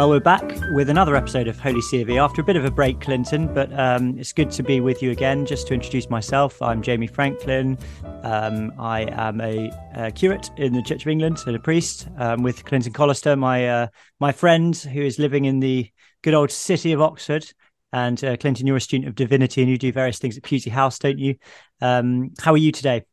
[0.00, 2.64] Well, we're back with another episode of Holy C of E after a bit of
[2.64, 5.44] a break, Clinton, but um, it's good to be with you again.
[5.44, 7.76] Just to introduce myself, I'm Jamie Franklin.
[8.22, 12.42] Um, I am a, a, curate in the Church of England and a priest um,
[12.42, 13.86] with Clinton Collister, my uh,
[14.20, 15.90] my friend who is living in the
[16.22, 17.52] good old city of Oxford.
[17.92, 20.70] And uh, Clinton, you're a student of divinity and you do various things at Pusey
[20.70, 21.36] House, don't you?
[21.82, 23.04] Um, how are you today?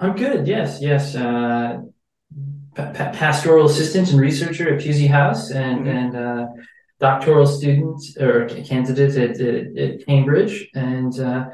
[0.00, 0.48] I'm good.
[0.48, 1.14] Yes, yes.
[1.14, 1.82] Uh,
[2.74, 5.96] pastoral assistant and researcher at Pusey House and mm-hmm.
[5.96, 6.46] and uh,
[7.00, 10.68] doctoral student or candidate at, at, at Cambridge.
[10.74, 11.46] And uh,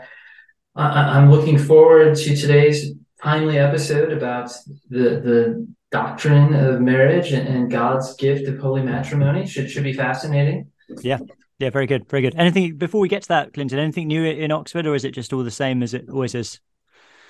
[0.76, 4.50] I, am looking forward to today's timely episode about
[4.88, 9.46] the the doctrine of marriage and, and God's gift of holy matrimony.
[9.46, 10.70] Should should be fascinating.
[11.02, 11.18] Yeah.
[11.58, 12.34] Yeah, very good, very good.
[12.36, 13.78] Anything before we get to that, Clinton?
[13.78, 16.58] Anything new in Oxford, or is it just all the same as it always is?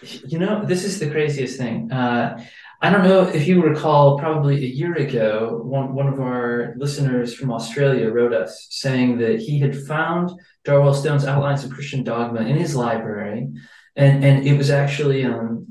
[0.02, 1.90] You know, this is the craziest thing.
[1.90, 2.40] Uh,
[2.82, 7.34] I don't know if you recall, probably a year ago, one, one of our listeners
[7.34, 10.30] from Australia wrote us saying that he had found
[10.64, 13.48] Darwell Stone's Outlines of Christian Dogma in his library.
[13.96, 15.68] And, and it was actually um,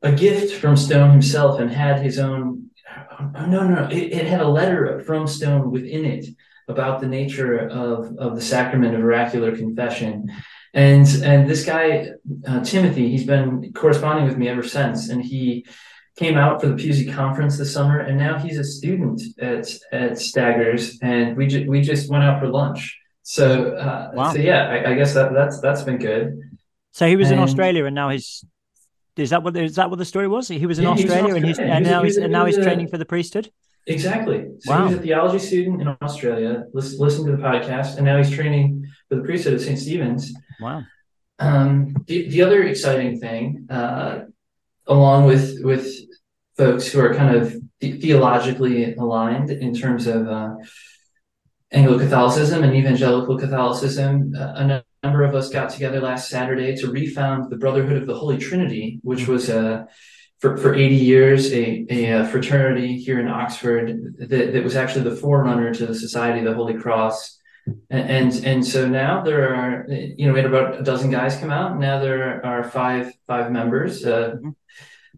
[0.00, 2.70] a gift from Stone himself and had his own.
[3.34, 6.26] Oh, no, no, it, it had a letter from Stone within it
[6.68, 10.32] about the nature of, of the sacrament of auricular confession.
[10.74, 12.08] And and this guy
[12.46, 15.66] uh, Timothy, he's been corresponding with me ever since, and he
[16.16, 20.18] came out for the Pusey conference this summer, and now he's a student at at
[20.18, 22.98] Staggers, and we just we just went out for lunch.
[23.22, 24.32] So, uh, wow.
[24.32, 26.40] so yeah, I, I, guess that that's that's been good.
[26.90, 28.44] So he was and, in Australia, and now he's
[29.16, 30.48] is that what is that what the story was?
[30.48, 32.98] He was in yeah, Australia, and he's and now he's, and now he's training for
[32.98, 33.50] the priesthood.
[33.86, 34.46] Exactly.
[34.60, 34.86] So wow.
[34.86, 36.64] he was a theology student in Australia.
[36.72, 39.78] Listen, listen to the podcast, and now he's training for the priesthood at St.
[39.78, 40.32] Stephen's.
[40.60, 40.84] Wow.
[41.38, 44.20] Um, the, the other exciting thing uh,
[44.86, 45.86] along with with
[46.56, 50.54] folks who are kind of theologically aligned in terms of uh,
[51.72, 54.34] Anglo-Catholicism and evangelical Catholicism.
[54.38, 58.14] Uh, a number of us got together last Saturday to refound the Brotherhood of the
[58.14, 59.84] Holy Trinity, which was uh,
[60.38, 65.08] for, for 80 years a, a, uh, fraternity here in Oxford that, that was actually
[65.08, 67.38] the forerunner to the Society of the Holy Cross.
[67.90, 71.50] And, and, so now there are you know we had about a dozen guys come
[71.50, 71.78] out.
[71.78, 74.04] Now there are five five members.
[74.04, 74.50] Uh, mm-hmm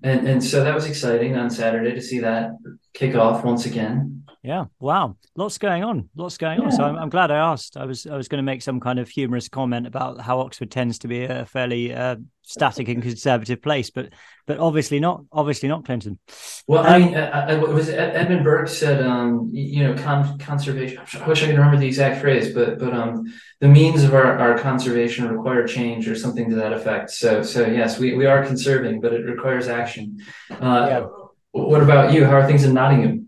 [0.05, 2.53] and and so that was exciting on Saturday to see that
[2.93, 4.24] kick off once again.
[4.45, 6.67] Yeah, wow, lots going on, lots going yeah.
[6.67, 6.73] on.
[6.73, 7.79] So I'm, I'm, glad I asked.
[7.79, 10.71] I was I was going to make some kind of humorous comment about how Oxford
[10.71, 14.11] tends to be a fairly uh, static and conservative place, but
[14.47, 15.25] but obviously not.
[15.33, 16.19] Obviously not, Clinton.
[16.67, 20.99] Well, um, I mean, I, I, was Edmund Burke said, um, you know, con- conservation.
[20.99, 23.25] I wish I could remember the exact phrase, but but um,
[23.61, 27.09] the means of our, our conservation require change or something to that effect.
[27.13, 30.21] So so yes, we, we are conserving, but it requires action.
[30.51, 31.07] Uh, yeah.
[31.53, 32.27] What about you?
[32.27, 33.24] How are things in Nottingham?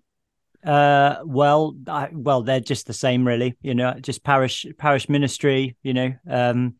[0.67, 3.57] Uh, well, I, well, they're just the same, really.
[3.63, 5.77] You know, just parish parish ministry.
[5.83, 6.75] You know, um,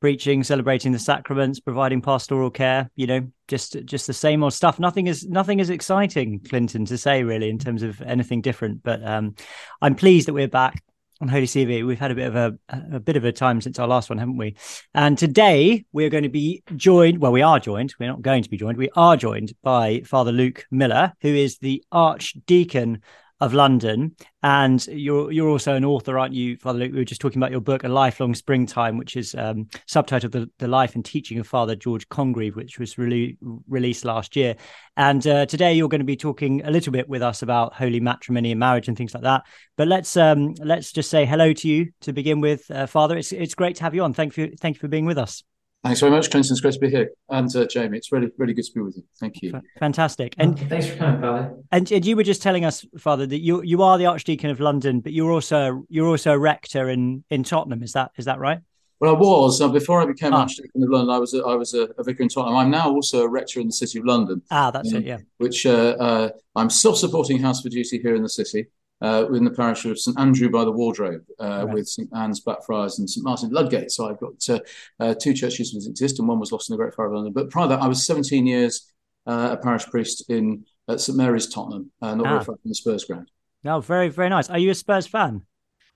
[0.00, 2.90] preaching, celebrating the sacraments, providing pastoral care.
[2.94, 4.78] You know, just just the same old stuff.
[4.78, 8.82] Nothing is nothing is exciting, Clinton, to say really in terms of anything different.
[8.82, 9.34] But um,
[9.80, 10.82] I'm pleased that we're back
[11.20, 11.86] on Holy CV.
[11.86, 12.58] We've had a bit of a,
[12.92, 14.56] a bit of a time since our last one, haven't we?
[14.94, 17.18] And today we're going to be joined.
[17.18, 17.94] Well, we are joined.
[17.98, 18.76] We're not going to be joined.
[18.78, 23.02] We are joined by Father Luke Miller, who is the Archdeacon
[23.40, 24.16] of London.
[24.42, 26.92] And you're you're also an author, aren't you, Father Luke?
[26.92, 30.50] We were just talking about your book, A Lifelong Springtime, which is um, subtitled the,
[30.58, 33.36] the Life and Teaching of Father George Congreve, which was really
[33.68, 34.56] released last year.
[34.96, 38.00] And uh, today you're going to be talking a little bit with us about holy
[38.00, 39.42] matrimony and marriage and things like that.
[39.76, 43.16] But let's um, let's just say hello to you to begin with, uh, Father.
[43.16, 44.14] It's it's great to have you on.
[44.14, 45.42] Thank you thank you for being with us.
[45.86, 46.52] Thanks very much, Clinton.
[46.52, 47.12] It's great to be here.
[47.28, 49.04] And uh, Jamie, it's really, really good to be with you.
[49.20, 49.60] Thank you.
[49.78, 50.34] Fantastic.
[50.36, 51.54] And thanks for coming, Father.
[51.70, 54.58] And, and you were just telling us, Father, that you you are the Archdeacon of
[54.58, 57.84] London, but you're also you're also a rector in in Tottenham.
[57.84, 58.58] Is that is that right?
[58.98, 60.40] Well, I was uh, before I became ah.
[60.40, 61.14] Archdeacon of London.
[61.14, 62.56] I was a, I was a, a, vicar in Tottenham.
[62.56, 64.42] I'm now also a rector in the City of London.
[64.50, 65.06] Ah, that's um, it.
[65.06, 65.18] Yeah.
[65.36, 68.66] Which uh, uh, I'm still supporting House for Duty here in the city
[69.02, 71.74] uh, in the parish of St Andrew by the Wardrobe, uh, right.
[71.74, 73.90] with St Anne's Blackfriars and St Martin Ludgate.
[73.90, 74.60] So I've got uh,
[75.00, 77.32] uh, two churches that exist, and one was lost in the Great Fire of London.
[77.32, 78.92] But prior to that, I was 17 years
[79.26, 80.64] uh, a parish priest in
[80.96, 82.22] St Mary's, Tottenham, not ah.
[82.22, 83.30] very far from the Spurs ground.
[83.64, 84.48] No, very very nice.
[84.48, 85.42] Are you a Spurs fan?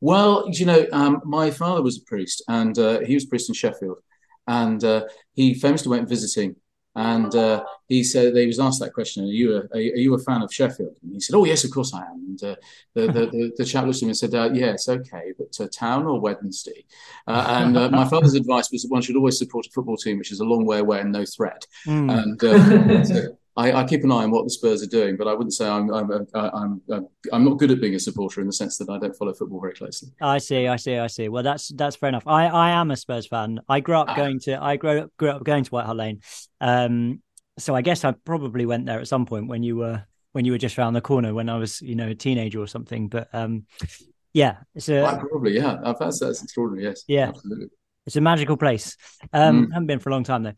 [0.00, 3.54] Well, you know, um, my father was a priest, and he was a priest in
[3.54, 3.98] Sheffield,
[4.46, 4.84] and
[5.34, 6.56] he famously went visiting
[6.96, 10.18] and uh, he said he was asked that question: "Are you a, are you a
[10.18, 12.56] fan of Sheffield?" And he said, "Oh yes, of course I am." And uh,
[12.94, 15.68] the, the, the, the chap looked at him and said, uh, "Yes, okay, but uh,
[15.72, 16.84] town or Wednesday?"
[17.28, 20.18] Uh, and uh, my father's advice was that one should always support a football team
[20.18, 21.64] which is a long way away and no threat.
[21.86, 22.40] Mm.
[22.40, 25.32] And so, I, I, keep an eye on what the Spurs are doing, but I
[25.32, 28.52] wouldn't say I'm I'm I'm I'm, I'm not good at being a supporter in the
[28.52, 30.10] sense that I don't follow football very closely.
[30.20, 31.28] I see, I see, I see.
[31.28, 32.26] Well, that's that's fair enough.
[32.26, 33.60] I, I am a Spurs fan.
[33.68, 34.14] I grew up ah.
[34.14, 36.20] going to I grew up grew up going to White Hart Lane,
[36.60, 37.22] um,
[37.58, 40.52] so I guess I probably went there at some point when you were when you
[40.52, 43.08] were just around the corner when I was you know a teenager or something.
[43.08, 43.66] But um,
[44.32, 45.78] yeah, it's a probably yeah.
[45.98, 46.88] That's that's extraordinary.
[46.88, 47.66] Yes, yeah, absolutely.
[48.06, 48.96] It's a magical place.
[49.32, 49.72] Um, mm.
[49.72, 50.54] Haven't been for a long time though.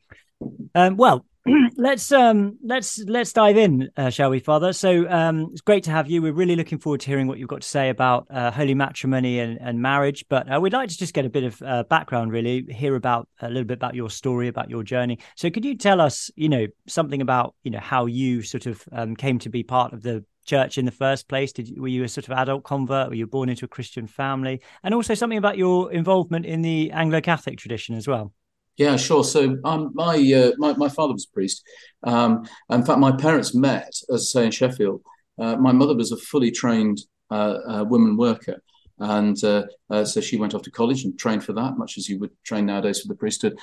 [0.74, 1.24] Um, well,
[1.76, 4.72] let's um let's let's dive in uh, shall we father?
[4.72, 6.22] So um it's great to have you.
[6.22, 9.40] We're really looking forward to hearing what you've got to say about uh, holy matrimony
[9.40, 10.24] and, and marriage.
[10.28, 13.28] But uh, we'd like to just get a bit of uh, background really hear about
[13.40, 15.18] a little bit about your story about your journey.
[15.36, 18.84] So could you tell us you know something about you know how you sort of
[18.92, 21.52] um, came to be part of the church in the first place?
[21.52, 23.08] Did were you a sort of adult convert?
[23.08, 24.60] Were you born into a christian family?
[24.84, 28.32] And also something about your involvement in the anglo-catholic tradition as well
[28.76, 29.24] yeah, sure.
[29.24, 31.62] So um, my, uh, my my father was a priest.
[32.04, 35.02] Um, in fact, my parents met, as I say, in Sheffield.
[35.38, 38.62] Uh, my mother was a fully trained uh, uh woman worker,
[38.98, 42.08] and uh, uh, so she went off to college and trained for that, much as
[42.08, 43.58] you would train nowadays for the priesthood.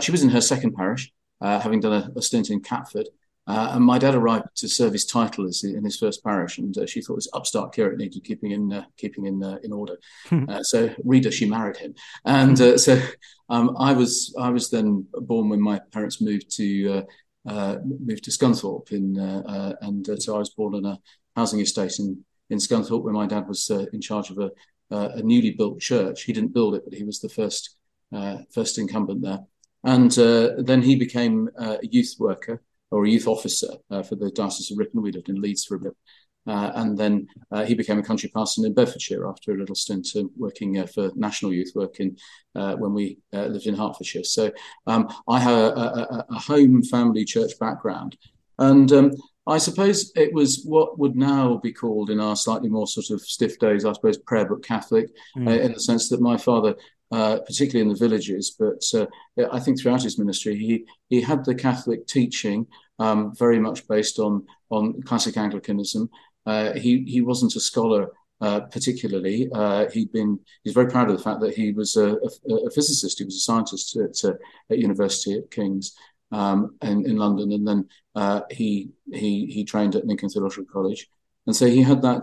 [0.00, 3.08] she was in her second parish, having done a, a stint in Catford,
[3.46, 6.76] uh, and my dad arrived to serve his title as in his first parish, and
[6.78, 9.96] uh, she thought this upstart curate needed keeping in uh, keeping in uh, in order.
[10.28, 10.44] Hmm.
[10.48, 11.94] Uh, so, reader, she married him,
[12.24, 13.00] and uh, so
[13.48, 17.04] um, I was I was then born when my parents moved to
[17.44, 20.98] moved to Scunthorpe, in and so I was born in a
[21.34, 24.50] housing estate in in Scunthorpe, where my dad was in charge of a
[24.90, 26.22] a newly built church.
[26.22, 27.76] He didn't build it, but he was the first
[28.54, 29.40] first incumbent there,
[29.82, 32.62] and then he became a youth worker
[32.92, 35.02] or a youth officer uh, for the Diocese of Ripon.
[35.02, 35.96] We lived in Leeds for a bit.
[36.46, 40.08] Uh, and then uh, he became a country parson in Bedfordshire after a little stint
[40.16, 42.16] uh, working uh, for national youth work in
[42.54, 44.24] uh, when we lived in Hertfordshire.
[44.24, 44.50] So
[44.86, 48.16] um, I have a, a, a, home family church background,
[48.58, 49.12] and um,
[49.46, 53.20] I suppose it was what would now be called in our slightly more sort of
[53.20, 55.60] stiff days, I suppose, prayer book Catholic, mm.
[55.60, 56.74] in the sense that my father
[57.12, 59.06] uh, particularly in the villages, but uh,
[59.52, 62.66] I think throughout his ministry, he he had the Catholic teaching
[62.98, 66.08] um, very much based on on classic Anglicanism.
[66.46, 68.08] Uh, he he wasn't a scholar
[68.40, 69.48] uh, particularly.
[69.54, 72.14] Uh, he'd been he's very proud of the fact that he was a,
[72.48, 73.18] a, a physicist.
[73.18, 74.34] He was a scientist at, uh,
[74.70, 75.94] at University at King's.
[76.34, 81.10] Um, in, in London, and then he he he trained at Lincoln Theological College,
[81.46, 82.22] and so he had that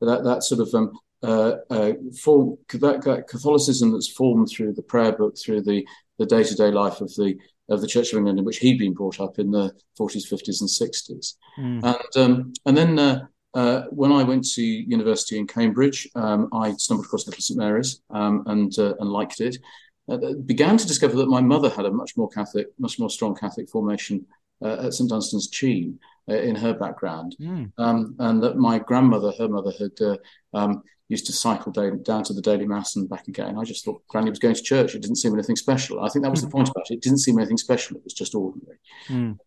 [0.00, 4.82] that that sort of um, uh, uh, form, that, that, Catholicism that's formed through the
[4.82, 5.86] prayer book, through the
[6.18, 7.36] the day to day life of the
[7.68, 10.60] of the Church of England, in which he'd been brought up in the 40s, 50s,
[10.60, 11.34] and 60s.
[11.58, 11.84] Mm.
[11.84, 16.72] And um, and then uh, uh, when I went to university in Cambridge, um, I
[16.72, 19.58] stumbled across Little St Mary's um, and uh, and liked it.
[20.10, 23.34] Uh, began to discover that my mother had a much more Catholic, much more strong
[23.36, 24.26] Catholic formation
[24.64, 25.98] at St Dunstan's Cheyne
[26.28, 27.70] in her background, mm.
[27.78, 30.18] and that my grandmother, her mother, had
[30.54, 33.56] um, used to cycle down, down to the daily mass and back again.
[33.56, 34.94] I just thought Granny was going to church.
[34.94, 36.02] It didn't seem anything special.
[36.02, 36.94] I think that was the point about it.
[36.94, 37.96] It didn't seem anything special.
[37.96, 38.78] It was just ordinary.
[39.08, 39.38] Mm.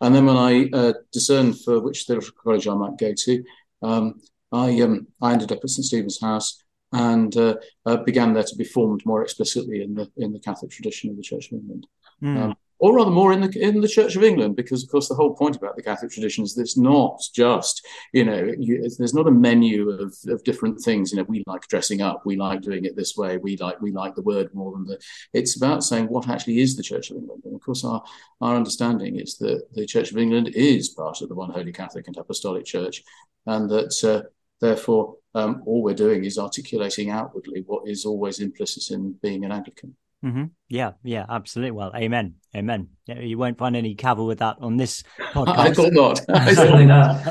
[0.00, 3.44] And then when I uh, discerned for which theological college I might go to,
[3.82, 4.20] um,
[4.52, 8.56] I um, I ended up at St Stephen's House and uh, uh, began there to
[8.56, 11.86] be formed more explicitly in the in the Catholic tradition of the Church of England.
[12.22, 12.42] Mm.
[12.42, 15.14] Um, or rather more in the in the Church of England, because of course the
[15.14, 19.14] whole point about the Catholic tradition is that it's not just you know you, there's
[19.14, 21.12] not a menu of, of different things.
[21.12, 23.92] You know, we like dressing up, we like doing it this way, we like we
[23.92, 24.98] like the word more than the.
[25.34, 28.02] It's about saying what actually is the Church of England, and of course our
[28.40, 32.08] our understanding is that the Church of England is part of the one holy Catholic
[32.08, 33.04] and Apostolic Church,
[33.46, 34.26] and that uh,
[34.60, 39.52] therefore um, all we're doing is articulating outwardly what is always implicit in being an
[39.52, 39.94] Anglican.
[40.24, 40.44] Mm-hmm.
[40.68, 41.70] Yeah, yeah, absolutely.
[41.70, 42.88] Well, amen, amen.
[43.06, 45.58] Yeah, you won't find any cavil with that on this podcast.
[45.58, 46.18] I thought not.
[46.54, 47.26] Certainly not.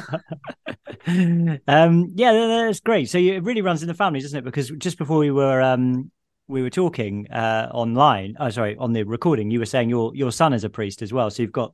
[1.67, 3.09] um, yeah, that's great.
[3.09, 4.43] So it really runs in the family, doesn't it?
[4.43, 6.11] Because just before we were um,
[6.47, 10.31] we were talking uh, online, oh, sorry, on the recording, you were saying your your
[10.31, 11.29] son is a priest as well.
[11.29, 11.73] So you've got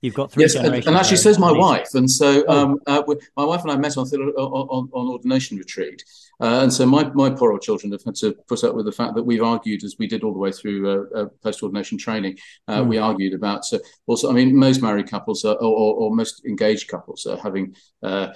[0.00, 0.86] You've got three yes, generations.
[0.86, 1.88] And actually, says my wife.
[1.94, 2.62] And so, oh.
[2.62, 3.02] um, uh,
[3.36, 6.04] my wife and I met on, on, on ordination retreat.
[6.40, 8.92] Uh, and so, my, my poor old children have had to put up with the
[8.92, 11.98] fact that we've argued, as we did all the way through uh, uh post ordination
[11.98, 12.36] training,
[12.68, 12.86] mm.
[12.86, 16.44] we argued about So also, I mean, most married couples are, or, or, or, most
[16.44, 18.28] engaged couples are having uh,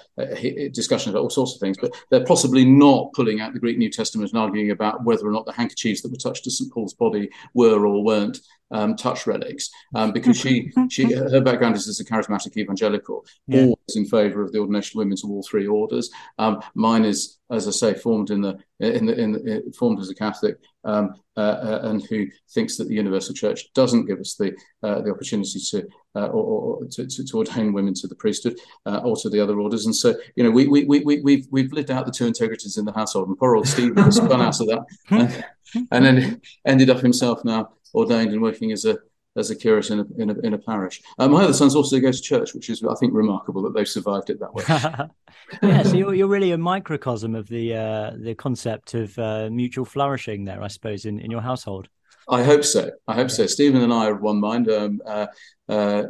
[0.72, 3.90] discussions about all sorts of things, but they're possibly not pulling out the Greek New
[3.90, 6.72] Testament and arguing about whether or not the handkerchiefs that were touched to St.
[6.72, 8.38] Paul's body were or weren't
[8.72, 13.60] um, touch relics um, because she she her background is as a charismatic evangelical, yeah.
[13.60, 16.10] always in favour of the ordination of women to all three orders.
[16.38, 20.00] Um, mine is, as I say, say, formed in the in the, in the formed
[20.00, 24.18] as a Catholic, um, uh, uh, and who thinks that the Universal Church doesn't give
[24.18, 28.14] us the uh, the opportunity to, uh, or, or to, to, ordain women to the
[28.16, 29.86] priesthood uh, or to the other orders.
[29.86, 32.76] And so, you know, we we we we we've we've lived out the two integrities
[32.76, 35.44] in the household, and poor old Steve has spun out of that, and,
[35.90, 38.98] and then ended up himself now ordained and working as a
[39.36, 41.02] as a curate in a, in a, in a parish.
[41.18, 43.88] Uh, my other sons also go to church, which is, I think, remarkable that they've
[43.88, 44.64] survived it that way.
[45.62, 49.84] yeah, so you're, you're really a microcosm of the uh, the concept of uh, mutual
[49.84, 51.88] flourishing there, I suppose, in, in your household.
[52.28, 52.90] I hope so.
[53.08, 53.46] I hope so.
[53.46, 54.70] Stephen and I are of one mind.
[54.70, 55.26] Um, uh,
[55.68, 56.02] uh,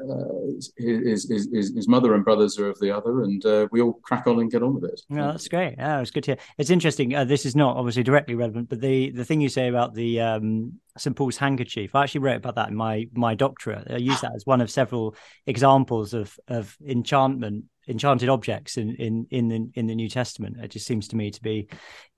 [0.76, 4.26] his, his, his, mother and brothers are of the other, and uh, we all crack
[4.26, 5.00] on and get on with it.
[5.08, 5.74] Yeah, that's great.
[5.78, 6.38] Yeah, it's good to hear.
[6.58, 7.14] It's interesting.
[7.14, 10.20] Uh, this is not obviously directly relevant, but the the thing you say about the
[10.20, 13.90] um, St Paul's handkerchief, I actually wrote about that in my my doctorate.
[13.90, 15.14] I use that as one of several
[15.46, 20.56] examples of of enchantment enchanted objects in in in the in the New Testament.
[20.62, 21.68] It just seems to me to be,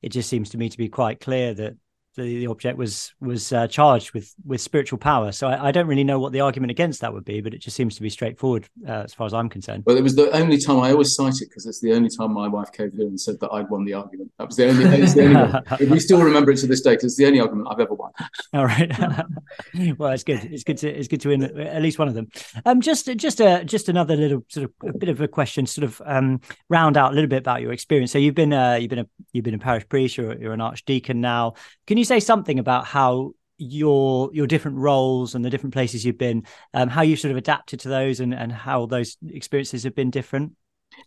[0.03, 1.75] it just seems to me to be quite clear that
[2.17, 5.33] the, the object was was uh, charged with with spiritual power.
[5.33, 7.59] So I, I, don't really know what the argument against that would be, but it
[7.59, 9.85] just seems to be straightforward uh, as far as I'm concerned.
[9.87, 12.33] Well, it was the only time I always cite it because it's the only time
[12.33, 14.31] my wife came in and said that I'd won the argument.
[14.39, 14.85] That was the only.
[14.85, 17.81] the only we still remember it to this day because it's the only argument I've
[17.81, 18.13] ever won.
[18.55, 18.93] All right.
[19.99, 20.45] well, it's good.
[20.45, 22.29] It's good to it's good to win at least one of them.
[22.65, 25.85] Um, just just a just another little sort of a bit of a question, sort
[25.85, 28.13] of um, round out a little bit about your experience.
[28.13, 30.17] So you've been uh, you've been a you've been a parish priest.
[30.17, 31.55] You're, you're an archdeacon now.
[31.87, 36.19] Can you say something about how your your different roles and the different places you've
[36.19, 39.95] been, um, how you've sort of adapted to those, and and how those experiences have
[39.95, 40.53] been different?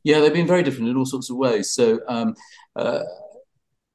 [0.04, 1.72] Yeah, they've been very different in all sorts of ways.
[1.72, 2.00] So.
[2.08, 2.36] Um,
[2.75, 3.04] uh,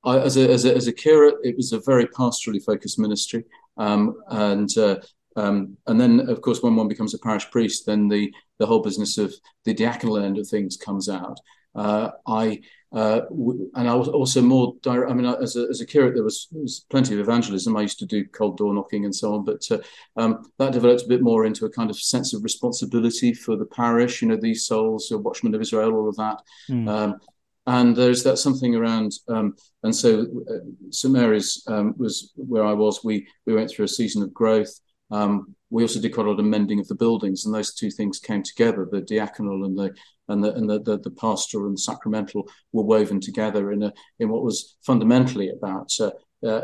[0.04, 3.44] I, as, a, as, a, as a curate, it was a very pastorally focused ministry.
[3.76, 4.96] Um, and uh,
[5.36, 8.80] um, and then, of course, when one becomes a parish priest, then the the whole
[8.80, 11.38] business of the diaconal end of things comes out.
[11.74, 12.60] Uh, I
[12.94, 15.10] uh, and I was also more direct.
[15.10, 17.74] I mean, as a, as a curate, there was, there was, plenty of evangelism.
[17.74, 19.78] I used to do cold door knocking and so on, but uh,
[20.16, 23.64] um, that developed a bit more into a kind of sense of responsibility for the
[23.64, 24.20] parish.
[24.20, 26.42] You know, these souls, the Watchmen of Israel, all of that.
[26.68, 26.88] Mm.
[26.88, 27.20] Um,
[27.66, 32.72] and there's that something around, um, and so uh, St Mary's um, was where I
[32.72, 33.04] was.
[33.04, 34.80] We we went through a season of growth.
[35.10, 37.90] Um, we also did quite a lot of mending of the buildings, and those two
[37.90, 39.94] things came together: the diaconal and the
[40.28, 44.28] and the and the, the, the pastoral and sacramental were woven together in a in
[44.28, 46.10] what was fundamentally about uh,
[46.46, 46.62] uh,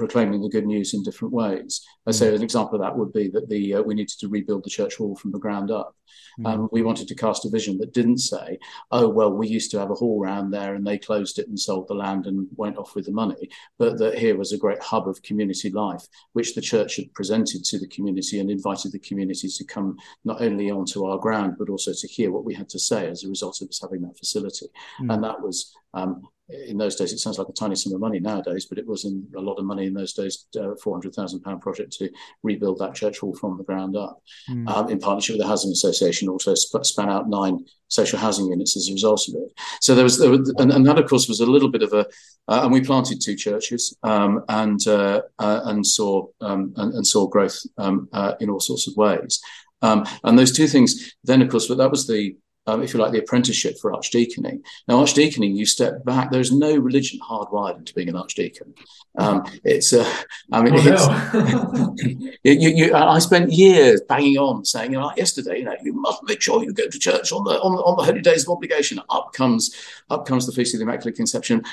[0.00, 1.86] proclaiming the good news in different ways.
[2.08, 2.14] Mm.
[2.14, 4.70] So an example of that would be that the uh, we needed to rebuild the
[4.70, 5.94] church hall from the ground up.
[6.40, 6.46] Mm.
[6.46, 8.58] Um, we wanted to cast a vision that didn't say,
[8.90, 11.60] "Oh well, we used to have a hall round there, and they closed it and
[11.60, 14.82] sold the land and went off with the money," but that here was a great
[14.82, 18.98] hub of community life, which the church had presented to the community and invited the
[19.00, 22.70] community to come not only onto our ground but also to hear what we had
[22.70, 24.68] to say as a result of us having that facility,
[25.02, 25.12] mm.
[25.12, 28.20] and that was um, in those days, it sounds like a tiny sum of money
[28.20, 31.14] nowadays, but it was in a lot of money in those days, uh, four hundred
[31.14, 32.10] thousand pound project to
[32.42, 34.20] rebuild that church hall from the ground up,
[34.50, 34.68] mm.
[34.68, 36.28] um, in partnership with the housing association.
[36.28, 39.52] Also sp- span out nine social housing units as a result of it.
[39.80, 41.92] So there was, there was and, and, that of course was a little bit of
[41.92, 42.06] a,
[42.48, 47.06] uh, and we planted two churches um, and uh, uh and saw um, and, and,
[47.06, 49.40] saw growth um, uh, in all sorts of ways.
[49.82, 52.36] Um, and those two things, then of course, but that was the
[52.66, 54.62] um, if you like, the apprenticeship for archdeaconing.
[54.86, 56.30] Now, archdeaconing, you step back.
[56.30, 58.74] There's no religion hardwired into being an archdeacon.
[59.16, 60.08] Um, it's, uh,
[60.52, 61.94] I mean, oh, no.
[62.44, 65.94] you, you, I spent years banging on saying, you know, like yesterday, you know, you
[65.94, 68.44] must make sure you go to church on the on the, on the holy days
[68.44, 69.00] of obligation.
[69.10, 69.74] Up comes
[70.10, 71.64] up comes the feast of the Immaculate Conception.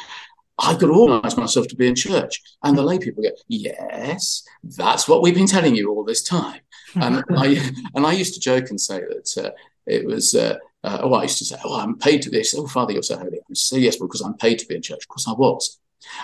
[0.59, 5.07] I could organise myself to be in church, and the lay people go, "Yes, that's
[5.07, 6.61] what we've been telling you all this time."
[6.95, 7.47] And I
[7.93, 9.51] and I used to joke and say that uh,
[9.85, 10.33] it was.
[10.33, 12.55] Uh, uh, oh, I used to say, oh, I'm paid to this.
[12.55, 13.37] Oh, Father, you're so holy.
[13.37, 15.03] I say, yes, because I'm paid to be in church.
[15.03, 15.79] Of course, I was.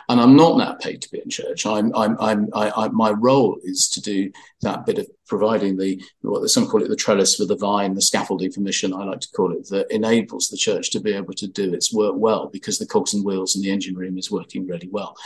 [0.08, 1.66] And I'm not now paid to be in church.
[1.66, 6.02] I'm, I'm, I'm, I, I, my role is to do that bit of providing the,
[6.22, 9.20] what some call it the trellis for the vine, the scaffolding for mission, I like
[9.22, 12.50] to call it, that enables the church to be able to do its work well
[12.54, 15.18] because the cogs and wheels and the engine room is working really well.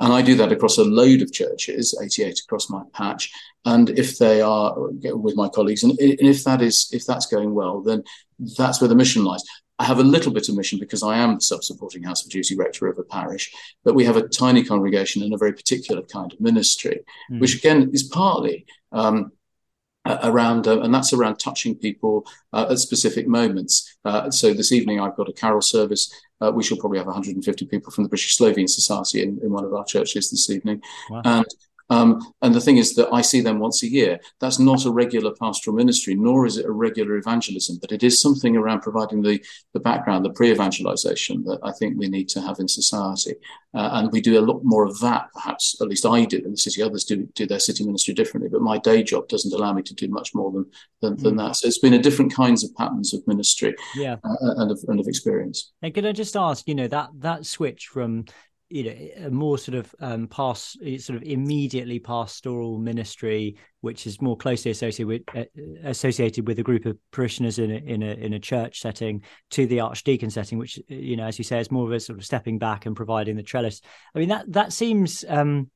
[0.00, 3.30] And I do that across a load of churches, 88 across my patch.
[3.66, 7.82] And if they are with my colleagues, and if that is if that's going well,
[7.82, 8.02] then
[8.56, 9.44] that's where the mission lies.
[9.78, 12.54] I have a little bit of mission because I am the sub-supporting house of duty
[12.54, 13.50] rector of a parish,
[13.82, 17.00] but we have a tiny congregation and a very particular kind of ministry,
[17.32, 17.40] mm.
[17.40, 19.32] which again is partly um,
[20.06, 23.98] around, uh, and that's around touching people uh, at specific moments.
[24.04, 26.12] Uh, so this evening I've got a carol service.
[26.40, 29.64] Uh, we shall probably have 150 people from the British Slovene Society in, in one
[29.64, 31.22] of our churches this evening, wow.
[31.24, 31.46] and
[31.90, 34.20] Um, and the thing is that I see them once a year.
[34.40, 38.20] That's not a regular pastoral ministry, nor is it a regular evangelism, but it is
[38.20, 39.44] something around providing the,
[39.74, 43.34] the background, the pre evangelization that I think we need to have in society.
[43.74, 46.52] Uh, and we do a lot more of that, perhaps, at least I do in
[46.52, 46.82] the city.
[46.82, 49.94] Others do, do their city ministry differently, but my day job doesn't allow me to
[49.94, 50.66] do much more than,
[51.02, 51.22] than, mm.
[51.22, 51.56] than that.
[51.56, 54.16] So it's been a different kinds of patterns of ministry yeah.
[54.24, 55.72] Uh, and, of, and of experience.
[55.82, 58.24] And could I just ask, you know, that, that switch from
[58.70, 64.22] you know a more sort of um past sort of immediately pastoral ministry which is
[64.22, 65.44] more closely associated with uh,
[65.84, 69.66] associated with a group of parishioners in a, in a in a church setting to
[69.66, 72.24] the archdeacon setting which you know as you say is more of a sort of
[72.24, 73.80] stepping back and providing the trellis.
[74.14, 75.70] I mean that that seems um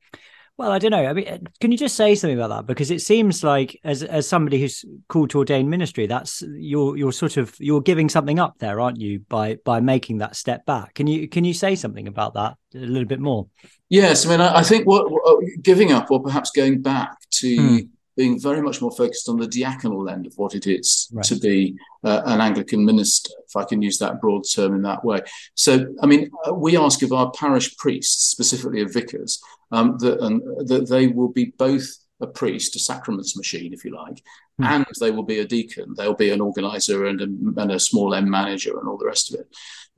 [0.57, 1.05] well, I don't know.
[1.05, 2.65] I mean, uh, can you just say something about that?
[2.65, 7.11] Because it seems like, as as somebody who's called to ordain ministry, that's you're you're
[7.11, 9.19] sort of you're giving something up there, aren't you?
[9.27, 10.93] By by making that step back.
[10.93, 13.47] Can you can you say something about that a little bit more?
[13.89, 17.17] Yes, I mean, I, I think what, what, uh, giving up, or perhaps going back
[17.31, 17.77] to hmm.
[18.15, 21.25] Being very much more focused on the diaconal end of what it is right.
[21.25, 25.03] to be uh, an Anglican minister, if I can use that broad term in that
[25.03, 25.19] way.
[25.55, 29.41] So, I mean, uh, we ask of our parish priests, specifically of vicars
[29.71, 31.85] um, that, and, that they will be both
[32.21, 34.23] a priest, a sacraments machine, if you like,
[34.61, 34.65] mm.
[34.65, 35.93] and they will be a deacon.
[35.97, 39.33] They'll be an organizer and a, and a small M manager and all the rest
[39.33, 39.47] of it.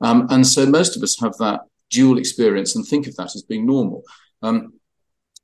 [0.00, 1.60] Um, and so most of us have that
[1.90, 4.02] dual experience and think of that as being normal.
[4.42, 4.74] Um,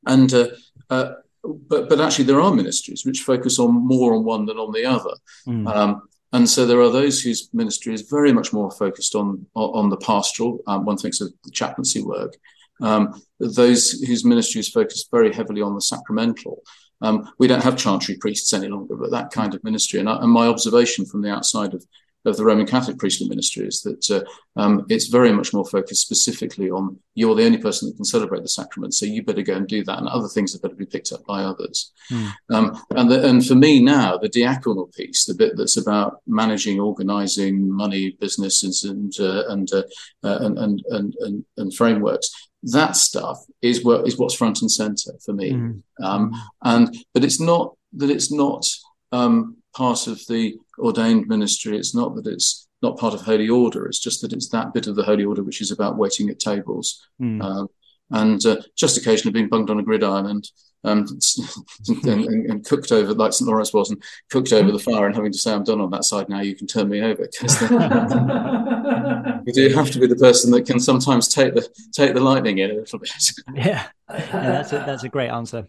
[0.07, 0.49] and uh,
[0.91, 1.13] uh,
[1.45, 4.85] but but actually there are ministries which focus on more on one than on the
[4.85, 5.15] other.
[5.47, 6.01] Mm.
[6.33, 9.97] and so there are those whose ministry is very much more focused on on, the
[9.97, 10.61] pastoral.
[10.67, 12.37] Um, one thinks of the chaplaincy work,
[12.81, 16.63] um, those whose ministry is focused very heavily on the sacramental.
[17.01, 20.01] Um, we don't have chantry priests any longer, but that kind of ministry.
[20.01, 21.85] And, I, and my observation from the outside of
[22.25, 26.03] of the Roman Catholic priestly ministry is that uh, um, it's very much more focused
[26.03, 29.55] specifically on you're the only person that can celebrate the sacrament, so you better go
[29.55, 31.93] and do that, and other things have better be picked up by others.
[32.11, 32.33] Mm.
[32.51, 36.81] Um, and the, and for me now, the diaconal piece, the bit that's about managing,
[36.81, 39.83] organising money, businesses, and uh, and, uh,
[40.23, 42.31] uh, and, and, and and and frameworks,
[42.65, 45.53] that stuff is what is what's front and centre for me.
[45.53, 45.83] Mm.
[46.03, 48.67] Um, and but it's not that it's not
[49.13, 51.77] um, part of the ordained ministry.
[51.77, 53.87] It's not that it's not part of holy order.
[53.87, 56.39] It's just that it's that bit of the holy order which is about waiting at
[56.39, 57.43] tables mm.
[57.43, 57.69] um,
[58.11, 60.49] and uh, just occasionally being bunged on a gridiron and,
[60.85, 61.07] um,
[61.89, 65.15] and, and, and, cooked over like St Lawrence was and cooked over the fire and
[65.15, 66.43] having to say I'm done on that side now.
[66.43, 67.61] You can turn me over because
[69.47, 72.59] you do have to be the person that can sometimes take the take the lightning
[72.59, 73.11] in a little bit.
[73.55, 75.67] yeah, yeah that's a, that's a great answer.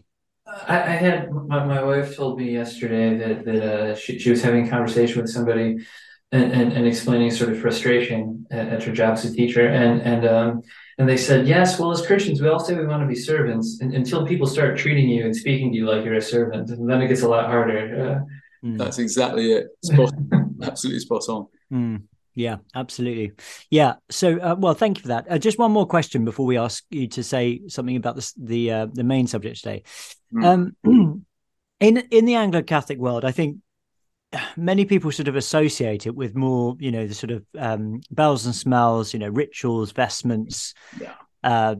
[0.66, 4.42] I, I had my, my wife told me yesterday that that uh, she, she was
[4.42, 5.78] having a conversation with somebody
[6.32, 10.02] and, and, and explaining sort of frustration at, at her job as a teacher and
[10.02, 10.62] and um
[10.98, 13.80] and they said yes well as Christians we all say we want to be servants
[13.80, 16.88] and, until people start treating you and speaking to you like you're a servant and
[16.88, 18.24] then it gets a lot harder.
[18.62, 18.78] Uh, mm.
[18.78, 19.68] That's exactly it.
[19.84, 20.12] Spot,
[20.62, 21.46] absolutely spot on.
[21.72, 22.02] Mm.
[22.36, 23.32] Yeah, absolutely.
[23.70, 23.94] Yeah.
[24.10, 25.26] So, uh, well, thank you for that.
[25.28, 28.70] Uh, just one more question before we ask you to say something about the the,
[28.70, 29.82] uh, the main subject today.
[30.32, 30.74] Mm.
[30.84, 31.24] Um,
[31.80, 33.56] in in the Anglo Catholic world, I think
[34.56, 38.44] many people sort of associate it with more, you know, the sort of um, bells
[38.44, 40.74] and smells, you know, rituals, vestments.
[41.00, 41.14] Yeah.
[41.42, 41.76] Uh,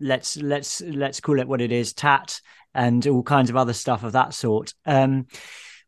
[0.00, 2.40] let's let's let's call it what it is, tat,
[2.74, 4.74] and all kinds of other stuff of that sort.
[4.84, 5.26] Um,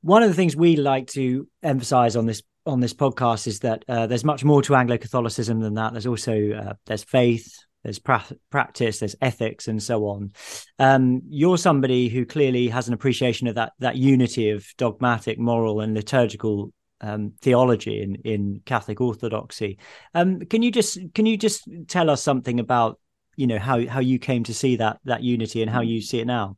[0.01, 3.85] one of the things we like to emphasize on this on this podcast is that
[3.89, 5.93] uh, there's much more to Anglo Catholicism than that.
[5.93, 10.33] There's also uh, there's faith, there's pra- practice, there's ethics, and so on.
[10.79, 15.81] Um, you're somebody who clearly has an appreciation of that that unity of dogmatic, moral,
[15.81, 19.79] and liturgical um, theology in in Catholic Orthodoxy.
[20.15, 22.99] Um, can you just can you just tell us something about
[23.37, 26.21] you know how how you came to see that that unity and how you see
[26.21, 26.57] it now?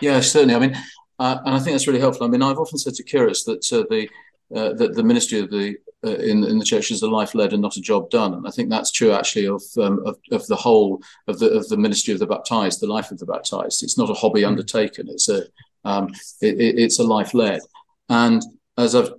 [0.00, 0.54] Yeah, certainly.
[0.54, 0.76] I mean,
[1.18, 2.26] uh, and I think that's really helpful.
[2.26, 4.08] I mean, I've often said to curates that uh, the
[4.54, 7.52] uh, that the ministry of the uh, in in the church is a life led
[7.52, 10.46] and not a job done, and I think that's true actually of, um, of of
[10.46, 13.82] the whole of the of the ministry of the baptized, the life of the baptized.
[13.82, 14.48] It's not a hobby mm.
[14.48, 15.44] undertaken; it's a
[15.84, 16.08] um,
[16.40, 17.60] it, it's a life led,
[18.08, 18.42] and
[18.76, 19.12] as I've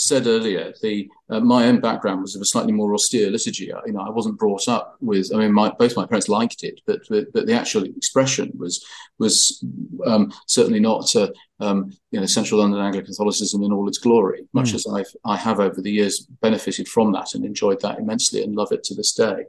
[0.00, 3.66] said earlier, the uh, my own background was of a slightly more austere liturgy.
[3.66, 5.30] You know, I wasn't brought up with.
[5.34, 8.84] I mean, my, both my parents liked it, but but, but the actual expression was
[9.18, 9.62] was
[10.06, 11.28] um, certainly not uh,
[11.60, 14.48] um, you know Central London Anglo Catholicism in all its glory.
[14.54, 14.76] Much mm.
[14.76, 18.56] as I've I have over the years benefited from that and enjoyed that immensely and
[18.56, 19.44] love it to this day.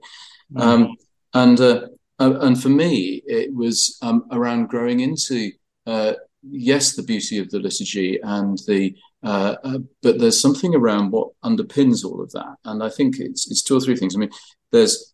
[0.54, 0.62] Mm.
[0.62, 0.96] Um,
[1.34, 1.88] and uh,
[2.20, 5.52] uh, and for me, it was um, around growing into
[5.88, 11.12] uh, yes, the beauty of the liturgy and the uh, uh, but there's something around
[11.12, 14.16] what underpins all of that, and I think it's it's two or three things.
[14.16, 14.32] I mean,
[14.72, 15.14] there's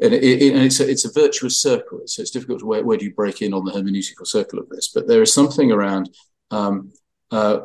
[0.00, 2.00] and, it, it, and it's a, it's a virtuous circle.
[2.06, 4.68] So it's difficult to where, where do you break in on the hermeneutical circle of
[4.68, 4.88] this.
[4.88, 6.10] But there is something around
[6.50, 6.92] um,
[7.30, 7.60] uh,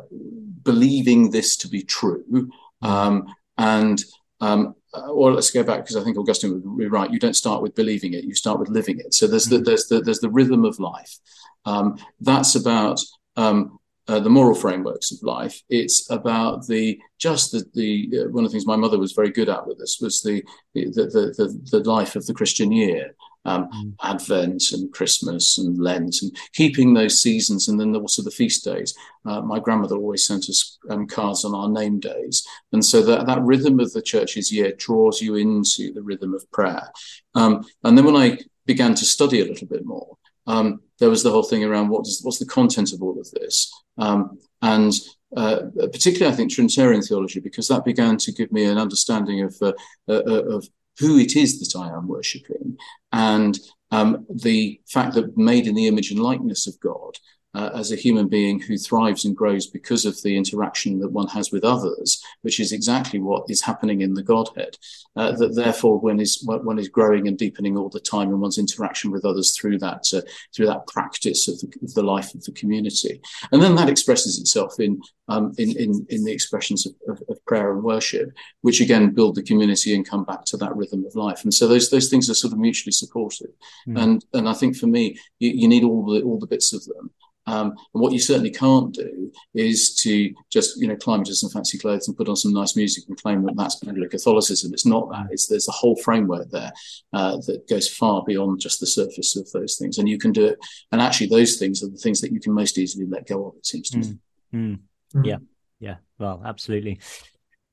[0.62, 2.50] believing this to be true,
[2.82, 3.26] um,
[3.56, 4.02] and
[4.40, 7.10] um, uh, well, let's go back because I think Augustine would be right.
[7.10, 9.12] You don't start with believing it; you start with living it.
[9.12, 9.64] So there's the, mm-hmm.
[9.64, 11.18] there's the there's the rhythm of life.
[11.64, 13.00] Um, that's about
[13.36, 13.78] um,
[14.08, 15.62] uh, the moral frameworks of life.
[15.68, 19.30] It's about the just the, the uh, one of the things my mother was very
[19.30, 20.42] good at with this was the
[20.74, 23.92] the the, the, the life of the Christian year, um, mm.
[24.02, 28.94] Advent and Christmas and Lent, and keeping those seasons, and then also the feast days.
[29.26, 33.26] Uh, my grandmother always sent us um, cards on our name days, and so that
[33.26, 36.90] that rhythm of the church's year draws you into the rhythm of prayer.
[37.34, 40.16] Um, and then when I began to study a little bit more.
[40.46, 43.30] Um, there was the whole thing around what does, what's the content of all of
[43.32, 44.92] this, um, and
[45.36, 49.56] uh, particularly I think Trinitarian theology, because that began to give me an understanding of
[49.60, 49.72] uh,
[50.08, 50.22] uh,
[50.56, 52.76] of who it is that I am worshipping,
[53.12, 53.58] and
[53.90, 57.16] um, the fact that made in the image and likeness of God
[57.54, 61.26] uh, as a human being who thrives and grows because of the interaction that one
[61.28, 64.76] has with others, which is exactly what is happening in the Godhead.
[65.16, 68.58] Uh, that therefore, one is one is growing and deepening all the time in one's
[68.58, 70.20] interaction with others through that uh,
[70.54, 74.38] through that practice of the, of the, life of the community, and then that expresses
[74.38, 78.30] itself in um, in, in, in the expressions of, of, of, prayer and worship,
[78.62, 81.42] which again build the community and come back to that rhythm of life.
[81.44, 83.50] And so those those things are sort of mutually supportive.
[83.88, 84.02] Mm.
[84.02, 86.84] And and I think for me, you, you need all the all the bits of
[86.84, 87.10] them.
[87.48, 91.48] Um, and what you certainly can't do is to just, you know, climb into some
[91.48, 94.74] fancy clothes and put on some nice music and claim that that's Anglo Catholicism.
[94.74, 95.28] It's not that.
[95.30, 96.72] It's there's a whole framework there
[97.14, 100.44] uh, that goes far beyond just the surface of those things, and you can do
[100.44, 100.58] it.
[100.92, 103.56] And actually, those things are the things that you can most easily let go of.
[103.56, 104.18] It seems to mm.
[104.52, 104.78] me.
[105.14, 105.26] Mm.
[105.26, 105.38] Yeah,
[105.80, 105.96] yeah.
[106.18, 107.00] Well, absolutely.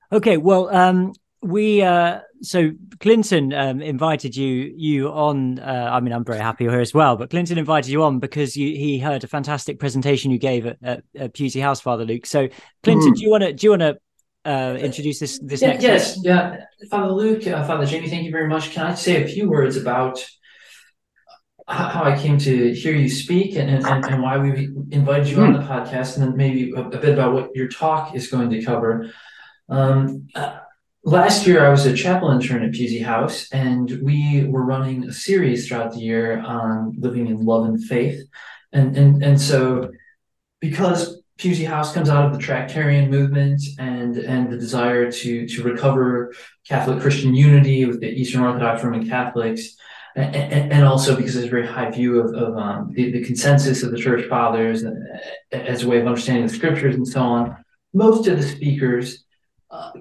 [0.09, 0.37] Okay.
[0.37, 1.13] Well, um,
[1.45, 6.63] we uh so clinton um invited you you on uh, i mean i'm very happy
[6.63, 9.79] you're here as well but clinton invited you on because you he heard a fantastic
[9.79, 12.47] presentation you gave at, at, at Pusey house father luke so
[12.83, 13.15] clinton mm.
[13.15, 13.97] do you want to do you want to
[14.45, 16.57] uh, introduce this this yeah, next yes yeah
[16.89, 19.77] father luke uh, father jamie thank you very much can i say a few words
[19.77, 20.23] about
[21.67, 25.55] how I came to hear you speak and, and, and why we invited you on
[25.55, 25.59] hmm.
[25.59, 28.63] the podcast, and then maybe a, a, bit about what your talk is going to
[28.63, 29.11] cover.
[29.67, 30.59] Um, uh,
[31.05, 35.13] last year I was a chapel intern at Pusey House, and we were running a
[35.13, 38.21] series throughout the year on living in love and faith.
[38.73, 39.91] And and and so
[40.59, 45.63] because Pusey House comes out of the Tractarian movement and and the desire to to
[45.63, 46.33] recover
[46.67, 49.77] Catholic Christian unity with the Eastern Orthodox Roman Catholics,
[50.15, 53.83] and, and, also because there's a very high view of, of um, the, the consensus
[53.83, 54.83] of the Church Fathers
[55.51, 57.57] as a way of understanding the Scriptures and so on.
[57.93, 59.24] Most of the speakers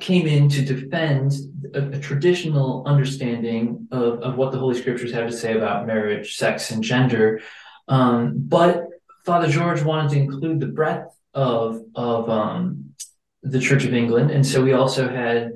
[0.01, 1.33] came in to defend
[1.75, 6.37] a, a, traditional understanding of, of what the Holy Scriptures have to say about marriage,
[6.37, 7.41] sex, and gender.
[7.89, 8.87] Um, but
[9.25, 12.95] Father George wanted to include the breadth of of um,
[13.43, 15.53] the Church of England, and so we also had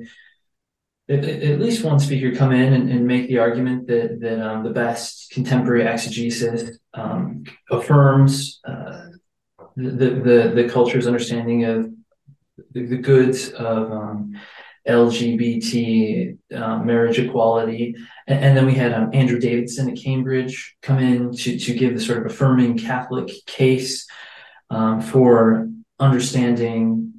[1.09, 4.63] at, at least one speaker come in and, and make the argument that that um,
[4.63, 9.07] the best contemporary exegesis um, affirms uh,
[9.75, 11.91] the, the the culture's understanding of
[12.71, 14.39] the, the goods of um,
[14.87, 17.95] LGBT uh, marriage equality.
[18.27, 21.93] And, and, then we had um, Andrew Davison at Cambridge come in to, to give
[21.93, 24.07] the sort of affirming Catholic case
[24.69, 25.67] um, for
[25.99, 27.13] understanding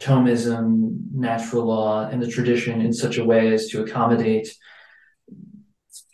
[0.00, 4.48] Thomism, natural law, and the tradition in such a way as to accommodate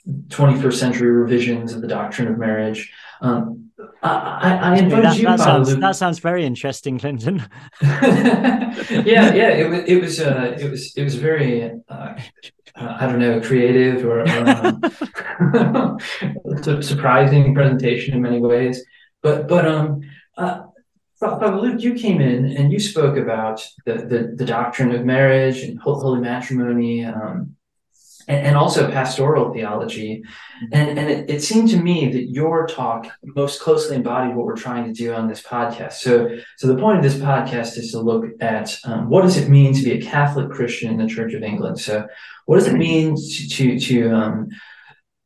[0.07, 2.92] 21st century revisions of the doctrine of marriage.
[3.20, 3.63] Um,
[4.04, 5.24] I, I invited that, you.
[5.24, 7.42] That sounds, that sounds very interesting, Clinton.
[7.82, 8.74] yeah,
[9.06, 9.48] yeah.
[9.48, 9.84] It was.
[9.86, 10.20] It was.
[10.20, 10.94] Uh, it was.
[10.96, 11.72] It was very.
[11.88, 12.14] Uh,
[12.76, 14.48] I don't know, creative or, or
[15.56, 15.98] um,
[16.82, 18.84] surprising presentation in many ways.
[19.22, 20.00] But but um,
[20.36, 20.62] uh,
[21.18, 25.62] Father Luke, you came in and you spoke about the the, the doctrine of marriage
[25.62, 27.04] and holy matrimony.
[27.04, 27.56] Um,
[28.28, 30.22] and, and also pastoral theology.
[30.72, 34.56] And, and it, it, seemed to me that your talk most closely embodied what we're
[34.56, 35.94] trying to do on this podcast.
[35.94, 39.48] So, so the point of this podcast is to look at um, what does it
[39.48, 41.80] mean to be a Catholic Christian in the Church of England?
[41.80, 42.06] So,
[42.46, 44.48] what does it mean to, to, to um,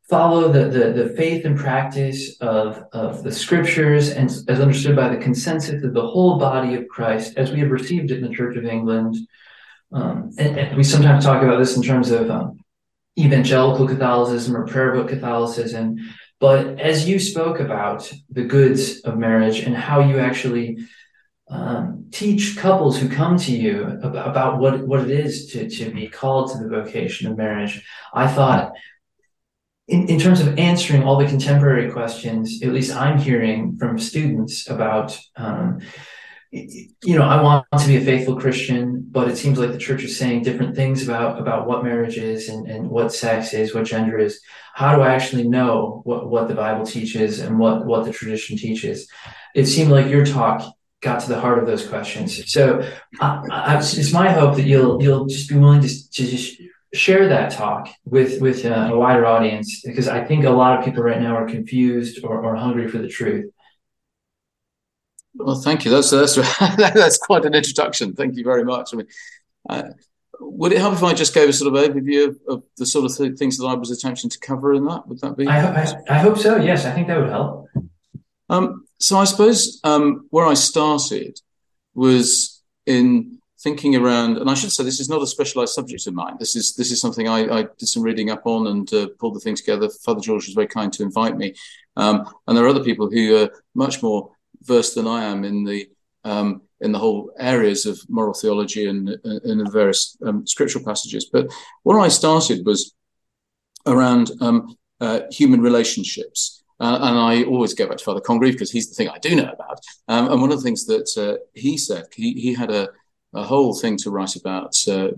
[0.09, 5.09] follow the, the, the faith and practice of, of the scriptures and as understood by
[5.09, 8.35] the consensus of the whole body of Christ as we have received it in the
[8.35, 9.17] Church of England?
[9.93, 12.58] Um, and, and, we sometimes talk about this in terms of um,
[13.19, 15.97] evangelical Catholicism or prayer book Catholicism.
[16.41, 20.79] But as you spoke about the goods of marriage and how you actually
[21.51, 25.91] um, teach couples who come to you about, about, what, what it is to, to
[25.91, 28.73] be called to the vocation of marriage, I thought
[29.89, 34.69] in, in terms of answering all the contemporary questions, at least I'm hearing from students
[34.69, 35.81] about, um,
[36.51, 40.03] you know, I want to be a faithful Christian, but it seems like the church
[40.03, 43.85] is saying different things about about what marriage is and, and what sex is, what
[43.85, 44.41] gender is.
[44.75, 48.57] How do I actually know what, what the Bible teaches and what, what the tradition
[48.57, 49.09] teaches?
[49.55, 50.63] It seemed like your talk
[51.01, 52.51] got to the heart of those questions.
[52.51, 52.89] So
[53.21, 56.63] I, I, it's my hope that you'll you'll just be willing to, to just
[56.95, 60.85] share that talk with with uh, a wider audience because I think a lot of
[60.85, 63.53] people right now are confused or, or hungry for the truth.
[65.39, 65.91] Well, thank you.
[65.91, 66.35] That's that's
[66.77, 68.15] that's quite an introduction.
[68.15, 68.93] Thank you very much.
[68.93, 69.07] I mean,
[69.69, 69.83] uh,
[70.41, 73.05] would it help if I just gave a sort of overview of, of the sort
[73.05, 75.07] of th- things that I was attempting to cover in that?
[75.07, 75.47] Would that be?
[75.47, 76.57] I, I, I hope so.
[76.57, 77.69] Yes, I think that would help.
[78.51, 81.41] Um, so I suppose um, where I started
[81.95, 86.15] was in thinking around, and I should say this is not a specialised subject of
[86.15, 86.37] mine.
[86.39, 89.35] This is this is something I, I did some reading up on and uh, pulled
[89.35, 89.89] the thing together.
[89.89, 91.55] Father George was very kind to invite me,
[91.97, 94.31] um, and there are other people who are much more
[94.63, 95.89] versed than I am in the
[96.25, 99.09] um, in the whole areas of moral theology and
[99.45, 101.29] in the various um, scriptural passages.
[101.33, 101.51] But
[101.83, 102.95] where I started was
[103.87, 106.63] around um, uh, human relationships.
[106.81, 109.35] Uh, and I always go back to Father Congreve because he's the thing I do
[109.35, 109.81] know about.
[110.07, 112.89] Um, and one of the things that uh, he said, he, he had a,
[113.35, 115.09] a whole thing to write about uh,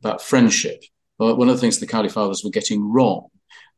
[0.00, 0.84] about friendship.
[1.16, 3.28] one of the things the Cowley Fathers were getting wrong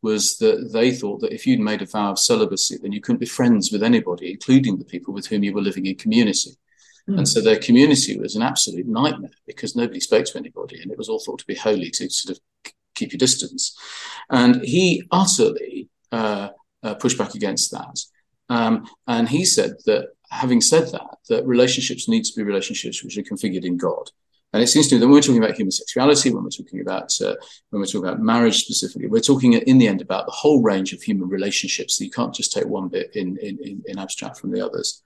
[0.03, 3.19] was that they thought that if you'd made a vow of celibacy, then you couldn't
[3.19, 6.53] be friends with anybody, including the people with whom you were living in community.
[7.09, 7.19] Mm.
[7.19, 10.99] And so their community was an absolute nightmare because nobody spoke to anybody and it
[10.99, 13.77] was all thought to be holy to sort of keep your distance.
[14.31, 16.51] And he utterly uh,
[16.83, 17.99] uh, pushed back against that.
[18.49, 23.19] Um, and he said that, having said that, that relationships need to be relationships which
[23.19, 24.11] are configured in God.
[24.53, 26.81] And it seems to me that when we're talking about human sexuality, when we're talking
[26.81, 27.35] about uh,
[27.71, 30.93] when we're talking about marriage specifically, we're talking in the end about the whole range
[30.93, 31.97] of human relationships.
[31.97, 35.03] So you can't just take one bit in in, in abstract from the others.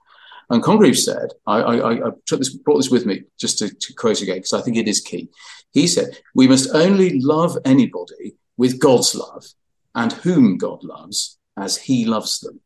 [0.51, 3.95] And Congreve said, I, I, I took this, brought this with me just to, to
[3.95, 5.29] quote again because I think it is key.
[5.73, 9.47] He said, "We must only love anybody with God's love,
[9.95, 12.61] and whom God loves, as He loves them."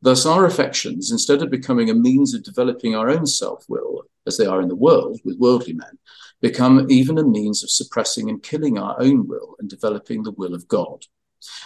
[0.00, 4.36] Thus, our affections, instead of becoming a means of developing our own self will, as
[4.36, 5.98] they are in the world with worldly men,
[6.40, 10.54] become even a means of suppressing and killing our own will and developing the will
[10.54, 11.04] of God.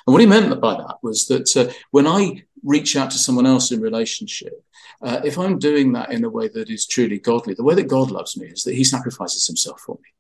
[0.07, 3.46] And what he meant by that was that uh, when I reach out to someone
[3.46, 4.53] else in relationship,
[5.03, 7.88] uh, if I'm doing that in a way that is truly godly, the way that
[7.88, 10.11] God loves me is that he sacrifices himself for me.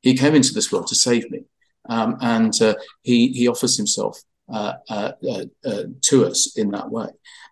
[0.00, 1.44] He came into this world to save me.
[1.88, 7.08] Um, and uh, he, he offers himself to us in that way.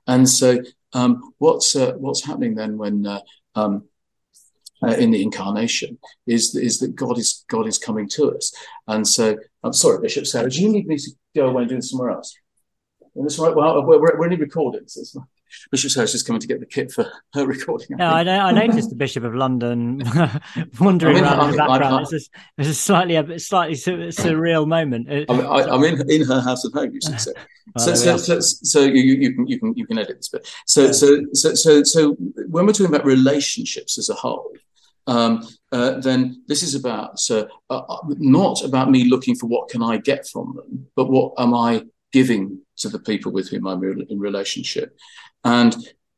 [0.06, 0.58] And so,
[0.92, 3.06] um, what's what's happening then when
[3.54, 3.84] um,
[4.82, 8.52] uh, in the incarnation is is that God is God is coming to us.
[8.86, 11.76] And so I'm sorry, Bishop Sarah, do you need me to go away and do
[11.76, 12.36] this somewhere else?
[13.14, 13.54] That's right.
[13.54, 15.26] Well, we're, we're only recording, so it's not.
[15.70, 17.88] Bishop Sarah's is coming to get the kit for her recording.
[17.94, 20.02] I no, I, know, I noticed the Bishop of London
[20.80, 22.02] wandering around in the background.
[22.02, 25.08] it's, just, it's a slightly a slightly surreal moment.
[25.28, 26.92] I'm, I, am in in her house of home.
[26.92, 27.32] You should say.
[27.78, 30.48] so, so, so, so, you, you can you can you can edit this bit.
[30.66, 30.92] So, yeah.
[30.92, 32.12] so so so so
[32.48, 34.52] when we're talking about relationships as a whole,
[35.06, 39.82] um, uh, then this is about uh, uh, not about me looking for what can
[39.82, 41.84] I get from them, but what am I
[42.18, 42.44] giving
[42.82, 44.88] to the people with whom I'm in relationship.
[45.44, 45.72] And,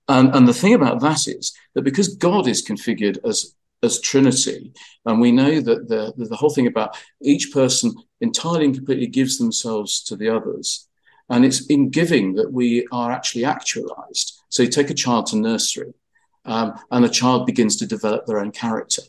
[0.06, 3.38] and, and the thing about that is that because God is configured as
[3.80, 4.72] as Trinity,
[5.06, 9.38] and we know that the, the whole thing about each person entirely and completely gives
[9.38, 10.88] themselves to the others,
[11.30, 14.26] and it's in giving that we are actually actualized.
[14.48, 15.92] So you take a child to nursery,
[16.44, 19.02] um, and the child begins to develop their own character.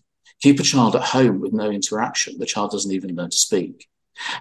[0.43, 3.89] Keep a child at home with no interaction, the child doesn't even learn to speak.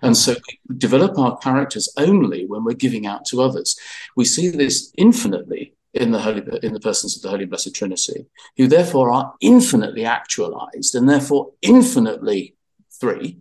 [0.02, 0.34] And so
[0.68, 3.78] we develop our characters only when we're giving out to others.
[4.16, 8.26] We see this infinitely in the holy in the persons of the Holy Blessed Trinity,
[8.56, 12.54] who therefore are infinitely actualized and therefore infinitely
[13.00, 13.38] three,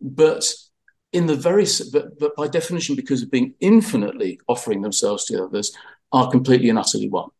[0.00, 0.52] but
[1.12, 5.76] in the very but, but by definition, because of being infinitely offering themselves to others,
[6.12, 7.30] are completely and utterly one.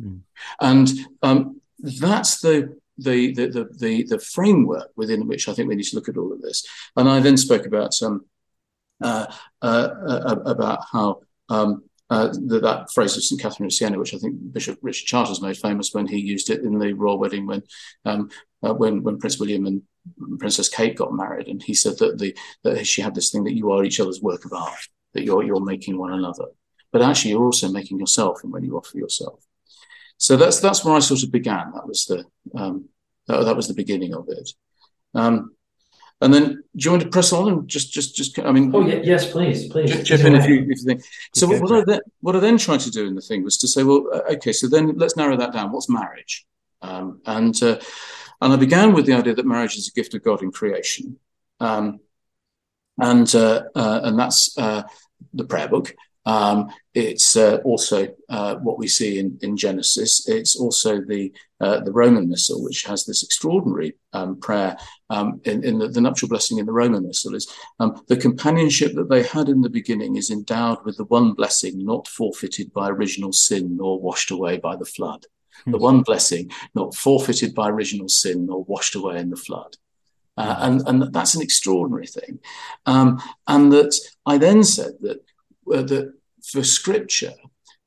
[0.00, 0.20] Mm.
[0.60, 0.90] And
[1.22, 5.96] um, that's the the, the, the, the, framework within which I think we need to
[5.96, 6.66] look at all of this.
[6.96, 8.24] And I then spoke about um,
[9.02, 9.26] uh,
[9.62, 13.40] uh, uh, about how um, uh, that, that phrase of St.
[13.40, 16.62] Catherine of Siena, which I think Bishop Richard Chartres made famous when he used it
[16.62, 17.62] in the royal wedding when
[18.04, 18.30] um,
[18.62, 19.82] uh, when when Prince William and
[20.38, 23.56] Princess Kate got married, and he said that the that she had this thing that
[23.56, 26.46] you are each other's work of art, that you're you're making one another,
[26.92, 29.40] but actually you're also making yourself, and when you offer yourself.
[30.20, 31.72] So that's that's where I sort of began.
[31.72, 32.90] That was the um,
[33.26, 34.50] that, that was the beginning of it.
[35.14, 35.52] Um,
[36.20, 38.86] and then do you want to press on and just just just I mean oh
[38.86, 40.06] yeah, yes please please.
[40.06, 41.02] Chip in if you, if you think.
[41.34, 43.56] So what, what I then what I then tried to do in the thing was
[43.58, 45.72] to say well uh, okay so then let's narrow that down.
[45.72, 46.46] What's marriage?
[46.82, 47.80] Um, and uh,
[48.42, 51.18] and I began with the idea that marriage is a gift of God in creation.
[51.60, 52.00] Um,
[52.98, 54.82] and uh, uh and that's uh,
[55.32, 55.94] the prayer book
[56.30, 60.28] um, it's uh, also uh, what we see in, in Genesis.
[60.28, 64.76] It's also the uh, the Roman Missal, which has this extraordinary um, prayer
[65.10, 67.34] um, in, in the, the, nuptial blessing in the Roman Missal.
[67.34, 71.32] Is um, the companionship that they had in the beginning is endowed with the one
[71.32, 75.22] blessing not forfeited by original sin nor washed away by the flood.
[75.22, 75.72] Mm-hmm.
[75.72, 75.84] The hmm.
[75.84, 79.76] one blessing not forfeited by original sin nor washed away in the flood.
[80.36, 82.38] Uh, and, and that's an extraordinary thing.
[82.86, 85.18] Um, and that I then said that
[85.70, 86.12] uh, that
[86.50, 87.32] for scripture,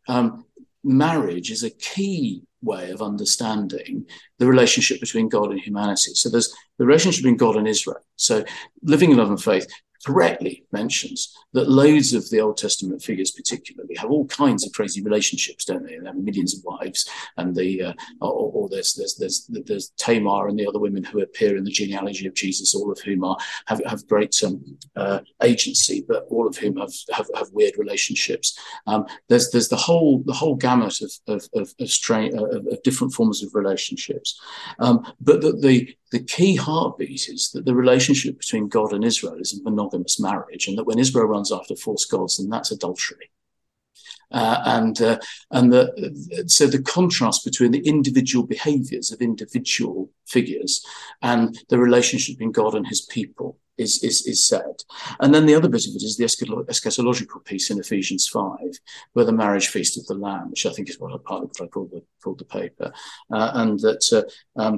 [0.07, 0.45] um,
[0.83, 4.05] marriage is a key way of understanding
[4.39, 6.13] the relationship between God and humanity.
[6.13, 7.99] So there's the relationship between God and Israel.
[8.15, 8.43] So
[8.81, 9.67] living in love and faith
[10.05, 15.01] correctly mentions that loads of the Old Testament figures, particularly, have all kinds of crazy
[15.01, 15.97] relationships, don't they?
[15.97, 20.47] They have millions of wives, and the uh, or, or, there's there's there's there's Tamar
[20.47, 23.37] and the other women who appear in the genealogy of Jesus, all of whom are
[23.67, 24.61] have have great um,
[24.95, 28.57] uh, agency, but all of whom have have, have weird relationships.
[28.87, 32.83] Um, there's there's the whole the whole gamut of of of, of, strain, of, of
[32.83, 34.39] different forms of relationships,
[34.79, 39.37] um, but the, the the key heartbeat is that the relationship between God and Israel
[39.39, 43.27] is a monogamous marriage, and that when Israel runs after false gods, then that's adultery.
[44.31, 45.17] Uh, and uh,
[45.51, 45.83] and the,
[46.47, 50.85] so the contrast between the individual behaviours of individual figures
[51.21, 54.75] and the relationship between God and His people is is is said.
[55.19, 58.73] And then the other bit of it is the eschatological piece in Ephesians five,
[59.13, 61.65] where the marriage feast of the Lamb, which I think is what I partly what
[61.65, 62.91] I called the called the paper,
[63.31, 64.75] uh, and that uh, um,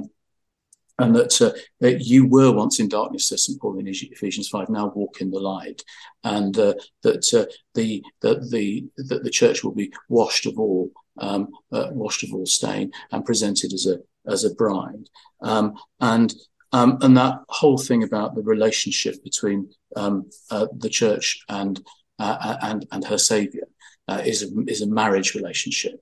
[0.98, 3.60] and that, uh, you were once in darkness, says St.
[3.60, 5.82] Paul in Ephesians 5, now walk in the light,
[6.24, 10.90] and uh, that, uh, the, that, the, that the church will be washed of all,
[11.18, 13.98] um, uh, washed of all stain and presented as a,
[14.30, 15.08] as a bride.
[15.42, 16.34] Um, and,
[16.72, 21.80] um, and that whole thing about the relationship between um, uh, the church and,
[22.18, 23.64] uh, and, and her saviour
[24.08, 26.00] is, a, is a marriage relationship.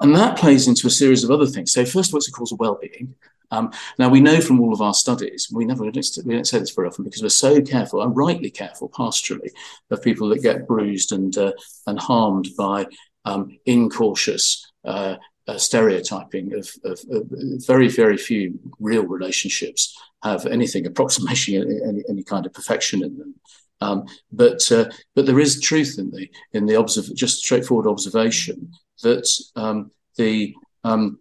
[0.00, 1.72] And that plays into a series of other things.
[1.72, 3.14] So, first of all, it's a cause of well-being.
[3.50, 6.70] Um, now, we know from all of our studies, we never we don't say this
[6.70, 9.50] very often because we're so careful and rightly careful pastorally
[9.90, 11.52] of people that get bruised and uh,
[11.86, 12.86] and harmed by
[13.24, 15.16] um, incautious uh,
[15.48, 17.30] uh, stereotyping of, of, of,
[17.66, 23.34] very very few real relationships have anything approximation any, any kind of perfection in them.
[23.80, 28.72] Um, but uh, but there is truth in the in the observ- just straightforward observation
[29.02, 31.18] that um, the um,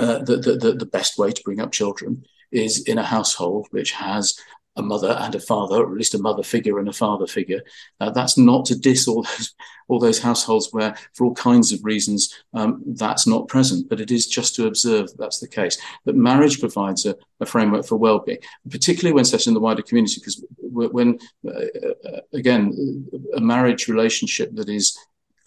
[0.00, 3.92] uh, the, the, the best way to bring up children is in a household which
[3.92, 4.38] has
[4.76, 7.60] a mother and a father, or at least a mother figure and a father figure.
[8.00, 9.54] Uh, that's not to diss all those,
[9.88, 14.10] all those households where, for all kinds of reasons, um, that's not present, but it
[14.10, 15.76] is just to observe that that's the case.
[16.04, 18.38] That marriage provides a, a framework for well-being,
[18.70, 24.68] particularly when set in the wider community, because when, uh, again, a marriage relationship that
[24.68, 24.96] is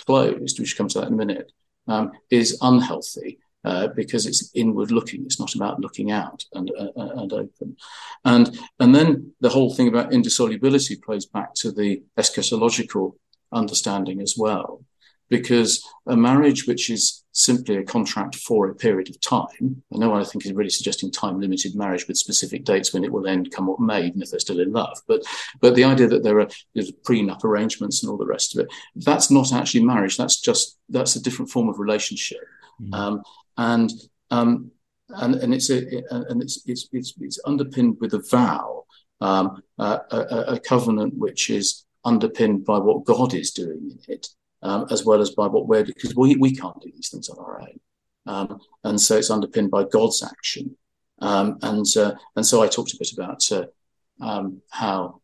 [0.05, 1.51] closed, which comes to that in a minute,
[1.87, 5.23] um, is unhealthy uh, because it's inward looking.
[5.25, 7.77] It's not about looking out and uh, uh, and open.
[8.25, 13.13] And and then the whole thing about indissolubility plays back to the eschatological
[13.51, 14.83] understanding as well,
[15.29, 20.09] because a marriage which is simply a contract for a period of time, and no
[20.09, 23.27] one I think is really suggesting time limited marriage with specific dates when it will
[23.27, 24.97] end, come what may, even if they're still in love.
[25.07, 25.23] But
[25.59, 26.47] but the idea that there are
[27.07, 30.17] prenup arrangements and all the rest of it, that's not actually marriage.
[30.17, 32.41] That's just that's a different form of relationship.
[32.81, 32.93] Mm.
[32.93, 33.23] Um,
[33.57, 33.91] and
[34.31, 34.71] um,
[35.09, 38.85] and and it's a and it's it's it's, it's underpinned with a vow,
[39.21, 39.99] um, a,
[40.47, 44.27] a, covenant which is underpinned by what God is doing in it,
[44.61, 47.37] um, as well as by what we're because we we can't do these things on
[47.39, 47.79] our own,
[48.25, 50.75] um, and so it's underpinned by God's action,
[51.19, 53.65] um, and uh, and so I talked a bit about uh,
[54.21, 55.21] um, how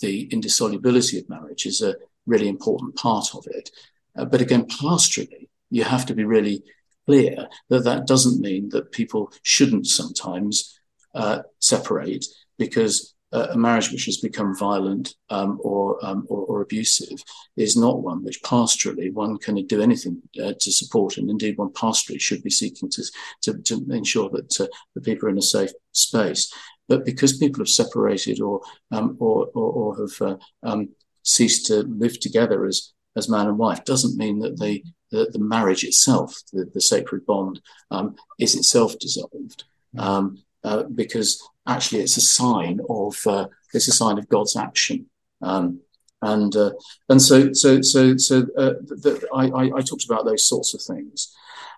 [0.00, 3.70] the indissolubility of marriage is a really important part of it,
[4.16, 6.62] uh, but again pastorally you have to be really
[7.08, 10.78] clear that that doesn't mean that people shouldn't sometimes
[11.14, 12.26] uh, separate
[12.58, 17.18] because uh, a marriage which has become violent um, or, um, or, or abusive
[17.56, 21.70] is not one which pastorally one can do anything uh, to support, and indeed one
[21.70, 23.02] pastorally should be seeking to
[23.42, 26.52] to, to ensure that uh, the people are in a safe space.
[26.88, 30.90] But because people have separated or um, or, or, or have uh, um,
[31.22, 35.38] ceased to live together as as man and wife doesn't mean that the the, the
[35.38, 39.64] marriage itself, the, the sacred bond, um, is itself dissolved.
[39.96, 45.06] Um, uh, because actually it's a sign of uh, it's a sign of God's action.
[45.40, 45.80] Um,
[46.20, 46.72] and uh,
[47.08, 50.82] and so so so so uh, the, the, I, I talked about those sorts of
[50.82, 51.32] things,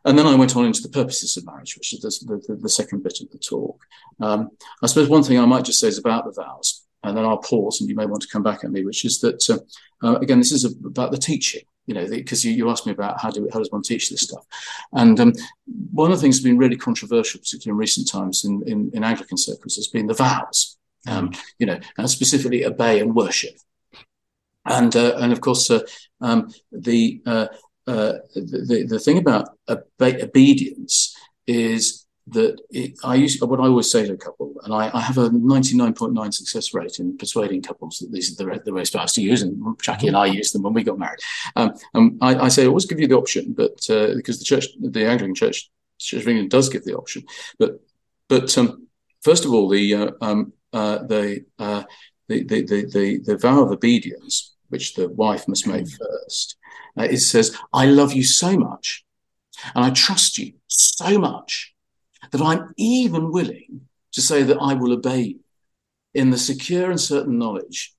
[0.06, 2.68] and then I went on into the purposes of marriage, which is the, the, the
[2.68, 3.78] second bit of the talk.
[4.18, 4.50] Um,
[4.82, 7.38] I suppose one thing I might just say is about the vows, and then I'll
[7.38, 10.18] pause, and you may want to come back at me, which is that uh, uh
[10.20, 13.30] again this is about the teaching you know, because you, you asked me about how
[13.30, 14.44] do how does one teach this stuff,
[14.92, 15.32] and um,
[15.92, 19.04] one of the things that's been really controversial, particularly in recent times in, in, in
[19.04, 20.78] Anglican circles, has been the vows,
[21.08, 23.54] um, you know, and specifically obey and worship,
[24.66, 25.80] and uh, and of course uh,
[26.20, 27.46] um, the, uh,
[27.86, 31.16] uh the the thing about obe- obedience
[31.46, 31.99] is
[32.32, 35.18] that it, I use what I always say to a couple, and I, I have
[35.18, 39.22] a 99.9 success rate in persuading couples that these are the, the way supposed to
[39.22, 41.20] use, and Jackie and I used them when we got married.
[41.56, 44.44] Um, and I, I, say I always give you the option, but uh, because the
[44.44, 47.24] church, the Anglican Church, Church of England does give the option,
[47.58, 47.80] but
[48.28, 48.86] but um,
[49.22, 51.82] first of all, the uh, um, uh, the, uh,
[52.28, 56.56] the, the, the the the vow of obedience, which the wife must make first,
[56.98, 59.04] uh, it says, "I love you so much,
[59.74, 61.74] and I trust you so much."
[62.30, 65.40] That I'm even willing to say that I will obey you
[66.14, 67.94] in the secure and certain knowledge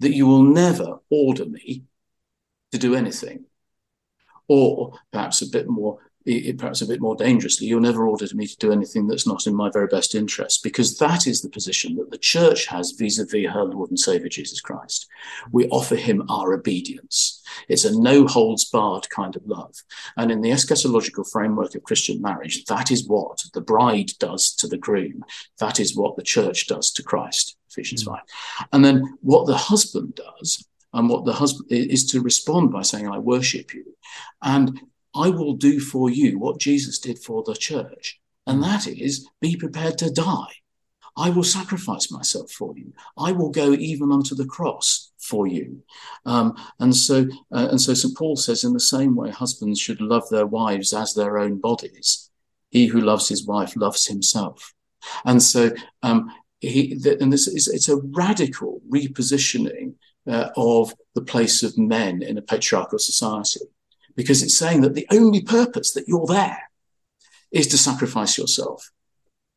[0.00, 1.84] that you will never order me
[2.72, 3.44] to do anything.
[4.48, 5.98] Or perhaps a bit more
[6.58, 9.54] perhaps a bit more dangerously, you'll never order me to do anything that's not in
[9.54, 13.24] my very best interest, because that is the position that the church has vis a
[13.24, 15.06] vis her Lord and Savior Jesus Christ.
[15.52, 17.42] We offer him our obedience.
[17.68, 19.74] It's a no holds barred kind of love.
[20.16, 24.66] And in the eschatological framework of Christian marriage, that is what the bride does to
[24.66, 25.24] the groom.
[25.60, 27.56] That is what the church does to Christ.
[27.70, 28.12] Ephesians mm.
[28.12, 28.20] 5.
[28.72, 33.08] And then what the husband does and what the husband is to respond by saying,
[33.08, 33.84] I worship you.
[34.42, 34.80] And
[35.16, 39.56] I will do for you what Jesus did for the church, and that is be
[39.56, 40.52] prepared to die.
[41.16, 42.92] I will sacrifice myself for you.
[43.16, 45.82] I will go even unto the cross for you.
[46.26, 48.16] Um, and so, uh, and so, St.
[48.16, 52.30] Paul says, in the same way, husbands should love their wives as their own bodies.
[52.70, 54.74] He who loves his wife loves himself.
[55.24, 55.70] And so,
[56.02, 59.94] um, he, and this is it's a radical repositioning
[60.28, 63.60] uh, of the place of men in a patriarchal society
[64.16, 66.70] because it's saying that the only purpose that you're there
[67.52, 68.90] is to sacrifice yourself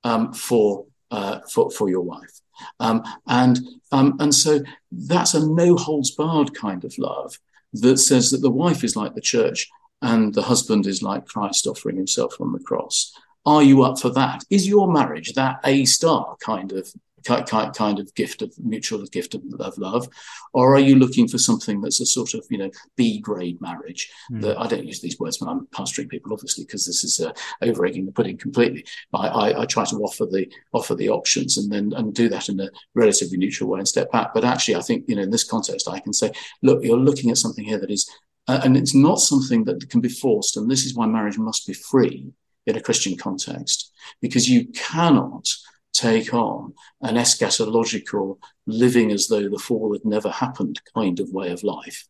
[0.03, 2.41] um, for, uh, for for your wife,
[2.79, 3.59] um, and
[3.91, 4.59] um, and so
[4.91, 7.37] that's a no holds barred kind of love
[7.73, 9.67] that says that the wife is like the church
[10.01, 13.13] and the husband is like Christ offering himself on the cross.
[13.45, 14.43] Are you up for that?
[14.49, 16.91] Is your marriage that A star kind of
[17.23, 20.07] kind of gift of mutual gift of, of love,
[20.53, 24.11] or are you looking for something that's a sort of you know B grade marriage?
[24.31, 24.41] Mm.
[24.41, 27.31] That I don't use these words when I'm pastoring people, obviously, because this is uh,
[27.61, 28.85] over egging the pudding completely.
[29.13, 32.49] I, I, I, try to offer the offer the options and then and do that
[32.49, 34.33] in a relatively neutral way and step back.
[34.33, 37.29] But actually, I think you know in this context, I can say, look, you're looking
[37.29, 38.09] at something here that is,
[38.47, 41.67] uh, and it's not something that can be forced, and this is why marriage must
[41.67, 42.31] be free
[42.65, 43.91] in a Christian context,
[44.21, 45.47] because you cannot
[45.93, 51.51] take on an eschatological living as though the fall had never happened kind of way
[51.51, 52.07] of life.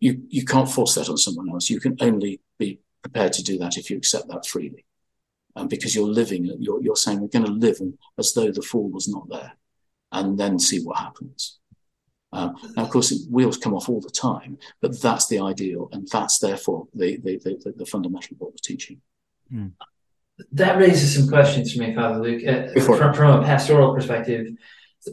[0.00, 1.68] You, you can't force that on someone else.
[1.68, 4.86] You can only be prepared to do that if you accept that freely.
[5.56, 7.78] And because you're living, you're, you're saying we're going to live
[8.18, 9.52] as though the fall was not there
[10.12, 11.58] and then see what happens.
[12.32, 16.06] Um, now, of course, wheels come off all the time, but that's the ideal, and
[16.06, 19.00] that's therefore the the, the, the fundamental of what we're teaching.
[19.52, 19.72] Mm
[20.52, 24.48] that raises some questions for me, Father Luke, uh, from, from a pastoral perspective,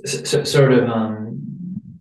[0.06, 2.00] so, sort of um,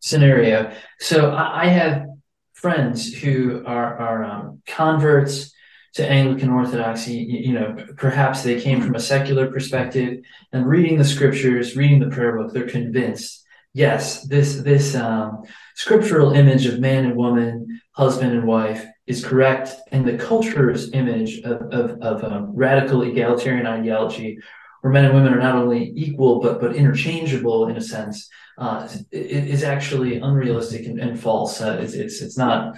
[0.00, 0.72] scenario.
[1.00, 2.06] So I, I, have
[2.52, 5.52] friends who are, are um, converts
[5.94, 7.14] to Anglican Orthodoxy.
[7.14, 10.20] You, you, know, perhaps they came from a secular perspective,
[10.52, 13.44] and reading the scriptures, reading the prayer book, they're convinced.
[13.72, 15.42] Yes, this this um,
[15.74, 21.40] scriptural image of man and woman, husband and wife, is correct, and the culture's image
[21.40, 24.38] of, of, of um, radical egalitarian ideology,
[24.80, 28.28] where men and women are not only equal but but interchangeable in a sense,
[28.58, 31.60] uh, is actually unrealistic and, and false.
[31.60, 32.76] Uh, it's, it's it's not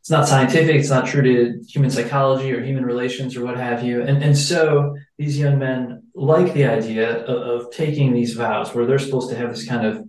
[0.00, 0.76] it's not scientific.
[0.76, 4.02] It's not true to human psychology or human relations or what have you.
[4.02, 8.86] And and so these young men like the idea of, of taking these vows, where
[8.86, 10.06] they're supposed to have this kind of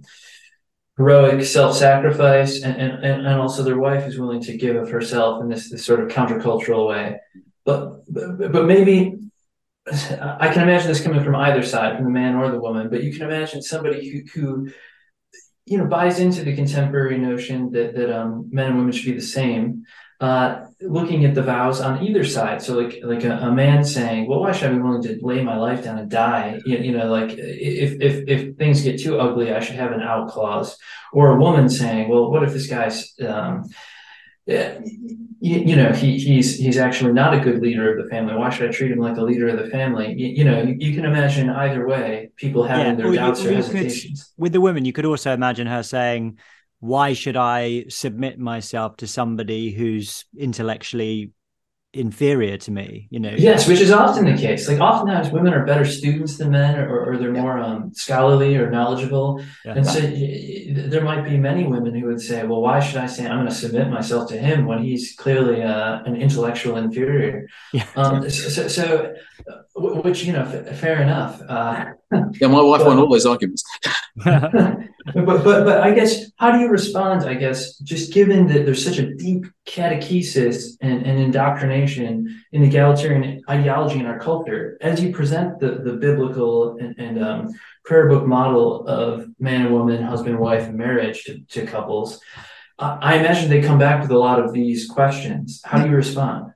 [1.01, 5.49] heroic self-sacrifice and, and, and also their wife is willing to give of herself in
[5.49, 7.19] this, this sort of countercultural way.
[7.65, 9.17] But, but but maybe
[9.87, 13.03] i can imagine this coming from either side from the man or the woman but
[13.03, 14.69] you can imagine somebody who, who
[15.65, 19.19] you know buys into the contemporary notion that that um, men and women should be
[19.19, 19.83] the same
[20.21, 22.61] uh, looking at the vows on either side.
[22.61, 25.43] So like like a, a, man saying, "Well, why should I be willing to lay
[25.43, 29.19] my life down and die?" You, you, know, like if if if things get too
[29.19, 30.77] ugly, I should have an out clause.
[31.11, 33.67] Or a woman saying, "Well, what if this guy's um,
[34.45, 38.49] you, you, know he, he's he's actually not a good leader of the family why
[38.49, 41.05] should i treat him like a leader of the family you, you know you, can
[41.05, 44.91] imagine either way people having yeah, their doubts or hesitations could, with the women you
[44.91, 46.37] could also imagine her saying
[46.81, 51.31] why should i submit myself to somebody who's intellectually
[51.93, 55.65] inferior to me you know yes which is often the case like oftentimes women are
[55.65, 57.41] better students than men or, or they're yeah.
[57.41, 59.73] more um, scholarly or knowledgeable yeah.
[59.73, 63.25] and so there might be many women who would say well why should i say
[63.25, 67.85] i'm going to submit myself to him when he's clearly uh, an intellectual inferior yeah.
[67.97, 69.13] Um, so, so,
[69.75, 71.85] which you know f- fair enough uh,
[72.39, 73.63] yeah my wife but, won all those arguments
[74.25, 77.23] but, but but I guess how do you respond?
[77.23, 83.41] I guess just given that there's such a deep catechesis and, and indoctrination in egalitarian
[83.49, 87.49] ideology in our culture, as you present the the biblical and, and um,
[87.85, 92.19] prayer book model of man and woman, husband, wife, and marriage to, to couples,
[92.77, 95.61] uh, I imagine they come back with a lot of these questions.
[95.63, 96.51] How do you respond?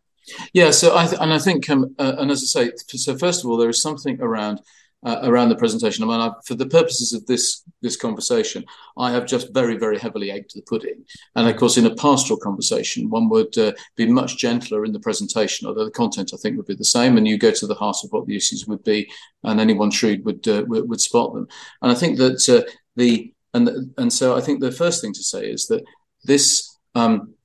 [0.53, 3.43] Yeah, so I th- and I think um, uh, and as I say, so first
[3.43, 4.61] of all, there is something around
[5.05, 6.03] uh, around the presentation.
[6.03, 8.65] I mean, I, for the purposes of this this conversation,
[8.97, 11.05] I have just very, very heavily egged the pudding.
[11.35, 14.99] And of course, in a pastoral conversation, one would uh, be much gentler in the
[14.99, 17.17] presentation, although the content I think would be the same.
[17.17, 19.09] And you go to the heart of what the issues would be,
[19.43, 21.47] and anyone shrewd would uh, would, would, spot them.
[21.81, 25.23] And I think that uh, the and and so I think the first thing to
[25.23, 25.83] say is that
[26.23, 27.35] this um,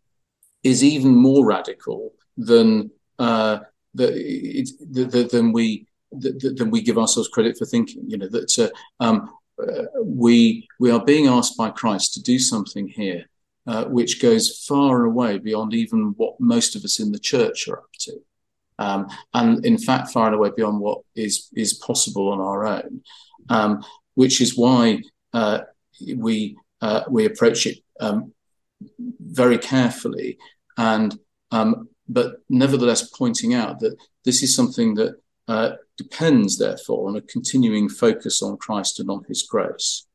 [0.62, 3.58] is even more radical than uh,
[3.94, 8.02] the, the, than we than we give ourselves credit for thinking.
[8.06, 9.30] You know that uh, um,
[9.62, 13.26] uh, we we are being asked by Christ to do something here,
[13.66, 17.78] uh, which goes far away beyond even what most of us in the church are
[17.78, 18.20] up to,
[18.78, 23.02] um, and in fact far and away beyond what is is possible on our own.
[23.48, 23.84] Um,
[24.14, 25.60] which is why uh,
[26.16, 28.32] we uh, we approach it um,
[29.20, 30.38] very carefully
[30.76, 31.18] and
[31.50, 35.14] um, but nevertheless pointing out that this is something that
[35.48, 40.06] uh, depends, therefore, on a continuing focus on Christ and on his grace.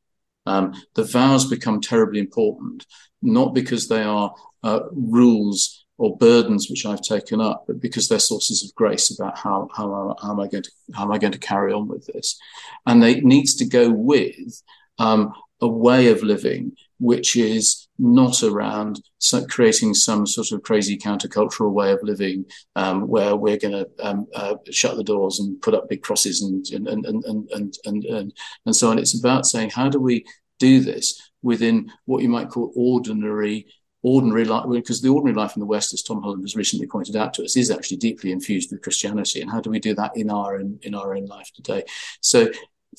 [0.46, 2.86] Um, the vows become terribly important,
[3.22, 4.34] not because they are
[4.64, 9.38] uh, rules or burdens which I've taken up, but because they're sources of grace about
[9.38, 12.06] how, how, how am I going to how am I going to carry on with
[12.06, 12.38] this,
[12.86, 14.62] and they needs to go with
[15.00, 19.02] um, a way of living which is not around
[19.50, 24.28] creating some sort of crazy countercultural way of living um, where we're going to um,
[24.36, 28.06] uh, shut the doors and put up big crosses and and, and, and, and, and,
[28.06, 28.34] and,
[28.66, 29.00] and so on.
[29.00, 30.26] It's about saying, how do we
[30.60, 33.68] do this within what you might call ordinary
[34.02, 37.16] ordinary life, because the ordinary life in the West, as Tom Holland has recently pointed
[37.16, 39.42] out to us, is actually deeply infused with Christianity.
[39.42, 41.84] And how do we do that in our own, in our own life today?
[42.22, 42.52] So,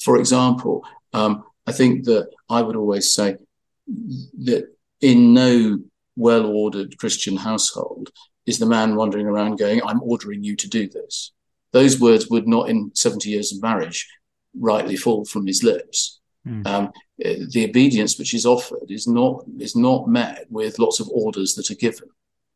[0.03, 3.37] for example, um, I think that I would always say
[4.45, 5.79] that in no
[6.17, 8.11] well ordered Christian household
[8.47, 11.33] is the man wandering around going, I'm ordering you to do this.
[11.73, 14.09] Those words would not, in 70 years of marriage,
[14.59, 16.21] rightly fall from his lips.
[16.47, 16.67] Mm.
[16.67, 21.55] Um, the obedience which is offered is not is not met with lots of orders
[21.55, 22.09] that are given.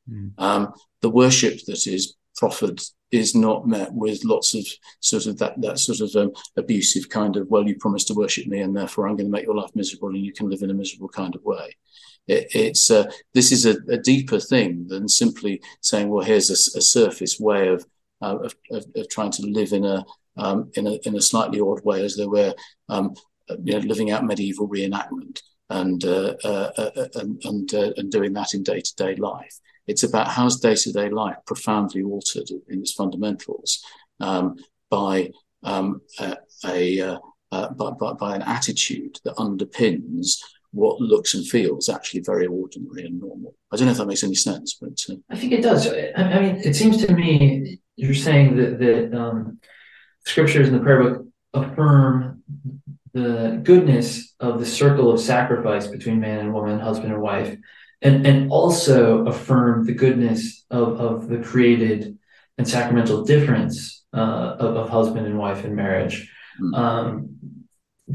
[0.08, 0.32] Mm.
[0.38, 2.80] Um, the worship that is proffered
[3.10, 4.64] is not met with lots of
[5.00, 8.46] sort of that that sort of um, abusive kind of well you promised to worship
[8.46, 10.70] me and therefore I'm going to make your life miserable and you can live in
[10.70, 11.74] a miserable kind of way.
[12.30, 16.78] It, it's uh, this is a, a, deeper thing than simply saying well here's a,
[16.78, 17.84] a surface way of,
[18.22, 20.04] uh, of, of, of trying to live in a
[20.36, 22.54] um, in a in a slightly odd way as though we're
[22.88, 23.14] um,
[23.64, 28.54] you know living out medieval reenactment and uh, uh, uh and and, and doing that
[28.54, 29.58] in day to day life.
[29.88, 33.84] It's about how's day to day life profoundly altered in its fundamentals
[34.20, 34.54] um,
[34.88, 35.30] by
[35.64, 37.18] um, a, a uh,
[37.52, 40.36] uh, by, by, by, an attitude that underpins
[40.72, 43.54] what looks and feels actually very ordinary and normal.
[43.72, 45.88] I don't know if that makes any sense, but uh, I think it does.
[45.88, 49.58] I, mean, it seems to me you're saying that that um,
[50.24, 52.42] scriptures in the prayer book affirm
[53.12, 57.56] the goodness of the circle of sacrifice between man and woman, husband and wife,
[58.02, 62.16] and, and also affirm the goodness of, of the created
[62.56, 66.30] and sacramental difference uh, of, of, husband and wife in marriage.
[66.60, 66.78] Mm.
[66.78, 67.36] Um,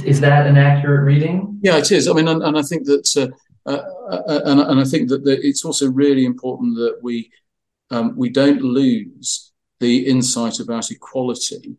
[0.03, 1.59] is that an accurate reading?
[1.61, 2.07] Yeah, it is.
[2.07, 3.31] I mean, and, and I think that,
[3.65, 7.31] uh, uh, uh and, and, I think that the, it's also really important that we
[7.91, 11.75] um, we don't lose the insight about equality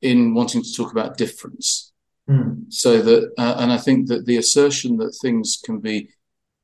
[0.00, 1.92] in wanting to talk about difference.
[2.28, 2.72] Mm.
[2.72, 6.10] So that, uh, and I think that the assertion that things can be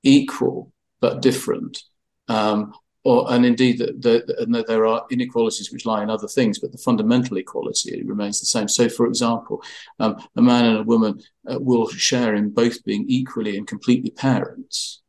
[0.03, 1.83] equal but different,
[2.29, 2.73] um,
[3.09, 6.59] or and indeed that the, and that there are inequalities which lie in other things,
[6.59, 8.69] but the fundamental equality remains the same.
[8.69, 9.63] So, for example,
[9.99, 14.11] um, a man and a woman uh, will share in both being equally and completely
[14.11, 15.01] parents,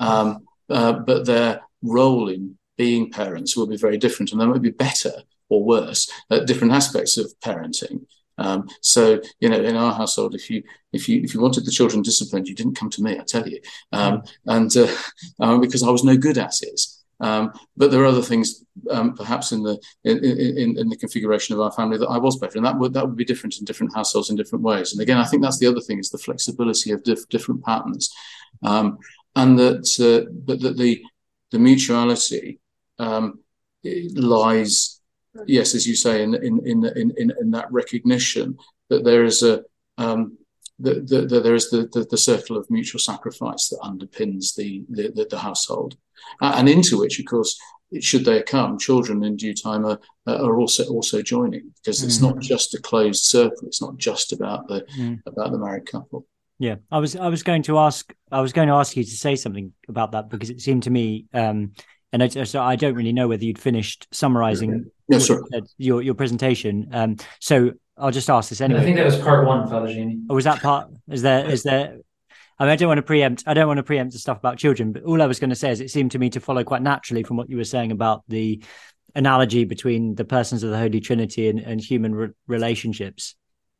[0.00, 4.62] um, uh, but their role in being parents will be very different, and they might
[4.62, 5.12] be better
[5.50, 8.06] or worse at different aspects of parenting.
[8.38, 10.62] Um, so you know, in our household, if you
[10.94, 13.18] if you if you wanted the children disciplined, you didn't come to me.
[13.18, 13.60] I tell you,
[13.92, 14.88] um, and uh,
[15.38, 16.80] um, because I was no good at it.
[17.22, 21.54] Um, but there are other things, um, perhaps in the in, in, in, the configuration
[21.54, 23.64] of our family that I was better, and that would that would be different in
[23.64, 24.92] different households in different ways.
[24.92, 28.10] And again, I think that's the other thing is the flexibility of diff- different patterns,
[28.64, 28.98] um,
[29.36, 31.00] and that uh, but that the
[31.52, 32.58] the mutuality
[33.84, 35.00] lies
[35.46, 36.84] yes, as you say, in in in
[37.16, 38.56] in, in that recognition
[38.88, 39.62] that there is a
[39.98, 40.36] um,
[40.78, 45.26] the, the, the, there is the, the, circle of mutual sacrifice that underpins the the,
[45.30, 45.96] the household,
[46.40, 47.58] uh, and into which, of course,
[48.00, 52.22] should they come, children in due time are are also also joining because it's mm.
[52.22, 53.66] not just a closed circle.
[53.66, 55.20] It's not just about the mm.
[55.26, 56.26] about the married couple.
[56.58, 59.10] Yeah, I was I was going to ask I was going to ask you to
[59.10, 61.72] say something about that because it seemed to me, um,
[62.12, 65.42] and I, so I don't really know whether you'd finished summarising Yes, sir.
[65.76, 66.88] Your your presentation.
[66.92, 68.80] Um, so I'll just ask this anyway.
[68.80, 70.22] I think that was part one, Father Jamie.
[70.28, 70.88] Or was that part?
[71.10, 71.48] Is there?
[71.48, 71.98] Is there?
[72.58, 73.44] I mean, I don't want to preempt.
[73.46, 75.56] I don't want to preempt the stuff about children, but all I was going to
[75.56, 77.90] say is it seemed to me to follow quite naturally from what you were saying
[77.90, 78.62] about the
[79.14, 83.34] analogy between the persons of the Holy Trinity and, and human re- relationships.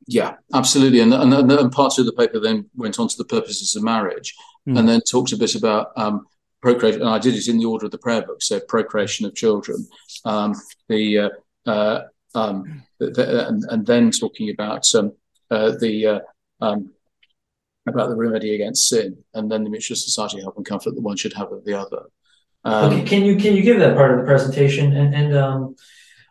[0.07, 1.01] Yeah, absolutely.
[1.01, 4.35] And, and, and part of the paper then went on to the purposes of marriage,
[4.69, 4.79] mm.
[4.79, 6.27] and then talked a bit about um,
[6.61, 8.43] procreation, and I did it in the order of the prayer book.
[8.43, 9.87] So procreation of children,
[10.25, 10.55] um,
[10.89, 11.29] the, uh,
[11.67, 12.01] uh,
[12.35, 15.13] um, the, the and, and, then talking about um,
[15.51, 16.21] uh, the uh,
[16.61, 16.91] um,
[17.87, 21.17] about the remedy against sin, and then the mutual society help and comfort that one
[21.17, 22.05] should have of the other.
[22.65, 24.97] Um, okay, can you can you give that part of the presentation?
[24.97, 25.77] And and um,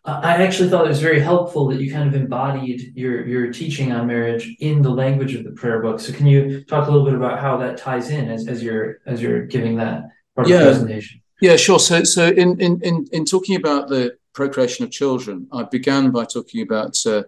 [0.03, 3.91] I actually thought it was very helpful that you kind of embodied your your teaching
[3.91, 5.99] on marriage in the language of the prayer book.
[5.99, 8.99] So can you talk a little bit about how that ties in as, as you're
[9.05, 10.03] as you're giving that?
[10.45, 10.63] yeah.
[10.63, 11.21] presentation?
[11.41, 11.79] Yeah, sure.
[11.79, 16.25] So, so in, in, in, in talking about the procreation of children, I began by
[16.25, 17.23] talking about uh,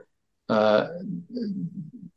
[0.50, 0.88] uh,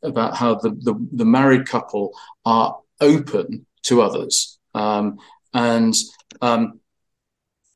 [0.02, 2.12] about how the, the, the, married couple
[2.44, 5.18] are open to others, um,
[5.54, 5.94] and
[6.42, 6.80] um,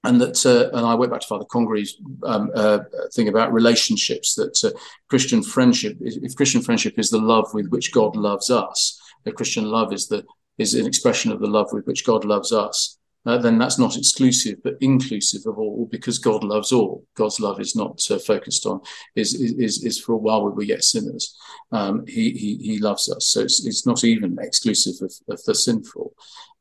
[0.04, 2.80] and that uh, and I went back to Father Congreve's um, uh,
[3.12, 4.34] thing about relationships.
[4.34, 9.00] That uh, Christian friendship, if Christian friendship is the love with which God loves us,
[9.24, 10.24] the Christian love is the
[10.58, 13.96] is an expression of the love with which God loves us uh, then that's not
[13.96, 17.04] exclusive but inclusive of all because God loves all.
[17.14, 18.80] God's love is not uh, focused on
[19.14, 21.36] is, is is for a while we were yet sinners.
[21.72, 25.54] Um, he, he he loves us, so it's, it's not even exclusive of, of the
[25.54, 26.14] sinful,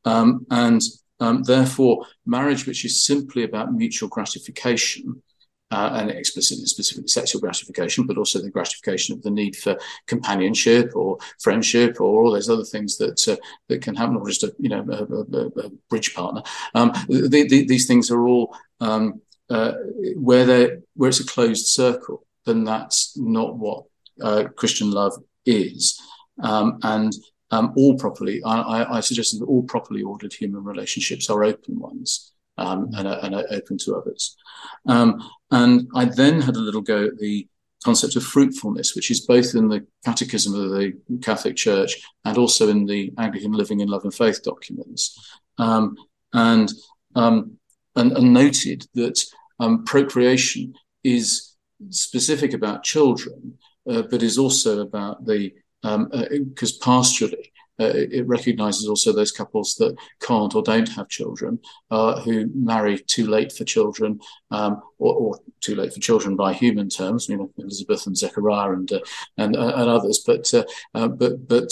[0.06, 0.82] um, and
[1.20, 5.22] um, therefore marriage, which is simply about mutual gratification,
[5.72, 10.96] uh, and explicitly specifically sexual gratification, but also the gratification of the need for companionship
[10.96, 13.36] or friendship or all those other things that uh,
[13.68, 16.42] that can happen, or just a you know a, a, a bridge partner.
[16.74, 19.74] Um, the, the, these things are all um, uh,
[20.16, 22.26] where they where it's a closed circle.
[22.46, 23.84] Then that's not what
[24.22, 25.14] uh, Christian love
[25.46, 26.00] is,
[26.42, 27.14] um, and
[27.52, 28.42] um, all properly.
[28.44, 33.08] I, I, I suggested that all properly ordered human relationships are open ones um, and,
[33.08, 34.36] are, and, are, open to others.
[34.88, 37.48] Um, and I then had a little go at the
[37.84, 41.96] concept of fruitfulness, which is both in the Catechism of the Catholic Church
[42.26, 45.18] and also in the Anglican Living in Love and Faith documents,
[45.58, 45.96] um,
[46.34, 46.72] and,
[47.16, 47.58] um,
[47.96, 49.24] and, and noted that
[49.60, 51.56] um, procreation is
[51.90, 53.58] specific about children,
[53.90, 55.54] uh, but is also about the
[55.84, 61.08] because um, uh, pastorally uh, it recognizes also those couples that can't or don't have
[61.08, 61.60] children,
[61.92, 64.20] uh, who marry too late for children,
[64.52, 68.72] um, or, or, too late for children by human terms, you know, Elizabeth and Zechariah
[68.72, 69.00] and uh,
[69.38, 70.24] and, uh, and others.
[70.26, 71.70] But uh, uh, but but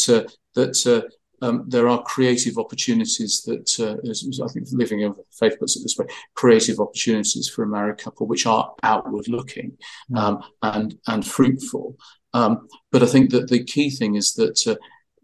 [0.55, 1.09] that.
[1.39, 5.95] Um, there are creative opportunities that, as, I think Living in Faith puts it this
[5.95, 9.77] way, creative opportunities for a married couple, which are outward looking
[10.11, 10.17] mm.
[10.17, 11.95] um, and and fruitful.
[12.33, 14.77] Um, but I think that the key thing is that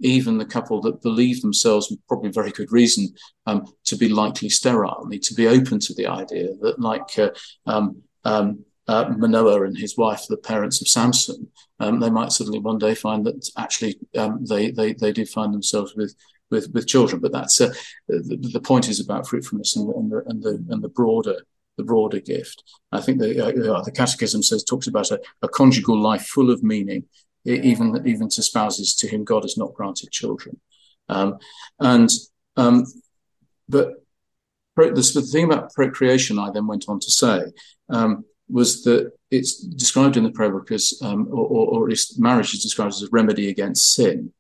[0.04, 3.14] even the couple that believe themselves, with probably very good reason,
[3.46, 7.30] um, to be likely sterile, need to be open to the idea that, like uh,
[7.66, 11.48] um, um, uh, Manoah and his wife, the parents of Samson,
[11.80, 15.54] um, they might suddenly one day find that actually um, they, they they do find
[15.54, 16.16] themselves with
[16.52, 17.22] with, with children.
[17.22, 17.74] But that's uh,
[18.08, 21.38] the, the, point is about fruitfulness and, and, the and the and the broader
[21.78, 22.64] the broader gift.
[22.92, 26.62] I think the uh, the Catechism says talks about a, a conjugal life full of
[26.62, 27.06] meaning
[27.46, 30.60] even even to spouses to whom God has not granted children.
[31.10, 31.38] Um,
[31.80, 32.10] and
[32.56, 32.86] um,
[33.70, 33.94] but
[34.76, 37.44] the, thing about procreation, I then went on to say,
[37.90, 41.90] um, was that it's described in the prayer book as, um, or, or, or, at
[41.90, 44.32] least marriage is described as a remedy against sin.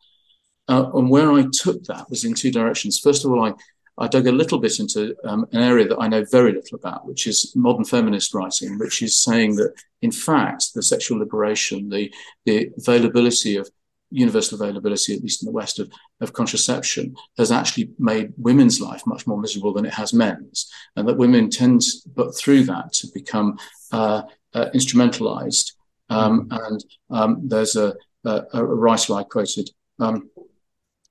[0.68, 2.99] Uh, and where I took that was in two directions.
[2.99, 3.54] First of all, I,
[3.98, 7.08] I dug a little bit into um, an area that I know very little about,
[7.08, 12.12] which is modern feminist writing, which is saying that, in fact, the sexual liberation, the,
[12.46, 13.70] the availability of
[14.14, 15.91] universal availability, at least in the West, of,
[16.22, 21.08] of contraception has actually made women's life much more miserable than it has men's, and
[21.08, 21.82] that women tend,
[22.16, 23.58] but through that, to become
[23.91, 24.22] uh,
[24.54, 25.74] uh, instrumentalized.
[26.10, 29.70] Um, and um, there's a, a, a, writer I quoted
[30.00, 30.30] um,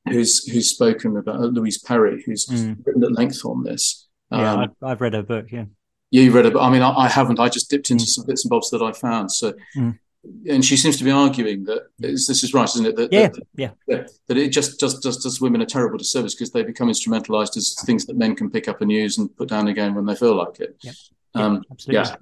[0.08, 2.76] who's who's spoken about uh, Louise Perry, who's mm.
[2.84, 4.08] written at length on this.
[4.30, 5.46] yeah, um, I've, I've, read her book.
[5.50, 5.64] Yeah.
[6.10, 7.40] Yeah, you read it, but I mean, I, I, haven't.
[7.40, 8.08] I just dipped into mm.
[8.08, 9.32] some bits and bobs that I found.
[9.32, 9.98] So, mm
[10.48, 12.96] and she seems to be arguing that this is right, isn't it?
[12.96, 13.46] That, yeah, that,
[13.88, 14.04] yeah.
[14.28, 17.74] That it just does, does, does women a terrible disservice because they become instrumentalized as
[17.84, 20.36] things that men can pick up and use and put down again when they feel
[20.36, 20.76] like it.
[20.82, 20.92] Yeah,
[21.34, 22.08] um, absolutely.
[22.08, 22.16] Yeah.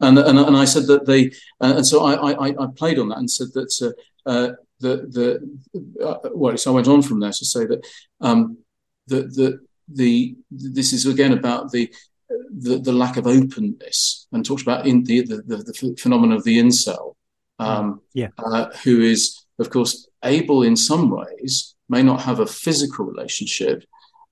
[0.00, 1.28] And, and, and I said that they,
[1.60, 3.94] uh, and so I, I, I played on that and said that
[4.26, 4.52] uh, uh,
[4.82, 5.40] the,
[5.74, 7.86] the, uh, well, so I went on from there to say that
[8.20, 8.58] um,
[9.06, 11.92] the, the, the, this is again about the,
[12.50, 16.44] the, the lack of openness and talked about in the, the, the, the phenomenon of
[16.44, 17.14] the incel
[17.58, 18.28] um, yeah.
[18.38, 23.84] Uh, who is, of course, able in some ways, may not have a physical relationship,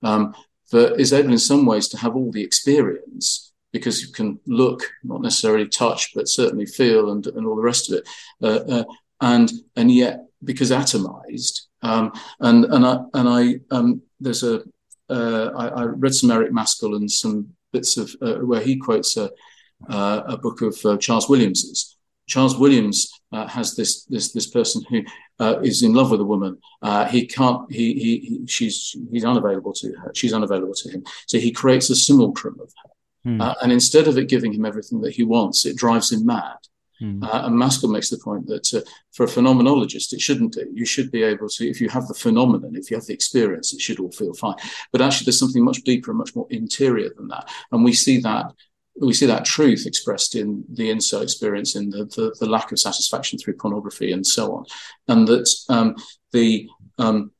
[0.03, 0.33] um,
[0.71, 4.83] but is able in some ways to have all the experience because you can look,
[5.03, 8.09] not necessarily touch, but certainly feel and, and all the rest of it.
[8.41, 8.83] Uh, uh,
[9.21, 14.63] and and yet, because atomized, um, and and I and I um, there's a
[15.09, 19.17] uh, I, I read some Eric Mascall and some bits of uh, where he quotes
[19.17, 19.29] a,
[19.89, 24.83] uh, a book of uh, Charles Williams's, Charles Williams uh, has this this this person
[24.89, 25.03] who
[25.39, 26.57] uh, is in love with a woman.
[26.81, 27.69] Uh, he can't.
[27.71, 30.11] He, he, he she's he's unavailable to her.
[30.13, 31.03] She's unavailable to him.
[31.27, 32.91] So he creates a simulacrum of her.
[33.41, 36.57] Uh, and instead of it giving him everything that he wants, it drives him mad.
[37.01, 37.23] Hmm.
[37.23, 38.81] Uh, and Mascall makes the point that uh,
[39.11, 40.69] for a phenomenologist, it shouldn't do.
[40.71, 43.73] You should be able to, if you have the phenomenon, if you have the experience,
[43.73, 44.55] it should all feel fine.
[44.91, 47.49] But actually, there's something much deeper and much more interior than that.
[47.71, 48.53] And we see that
[48.99, 52.79] we see that truth expressed in the incel experience, in the, the, the lack of
[52.79, 54.65] satisfaction through pornography and so on,
[55.07, 55.95] and that um,
[56.33, 57.31] the um,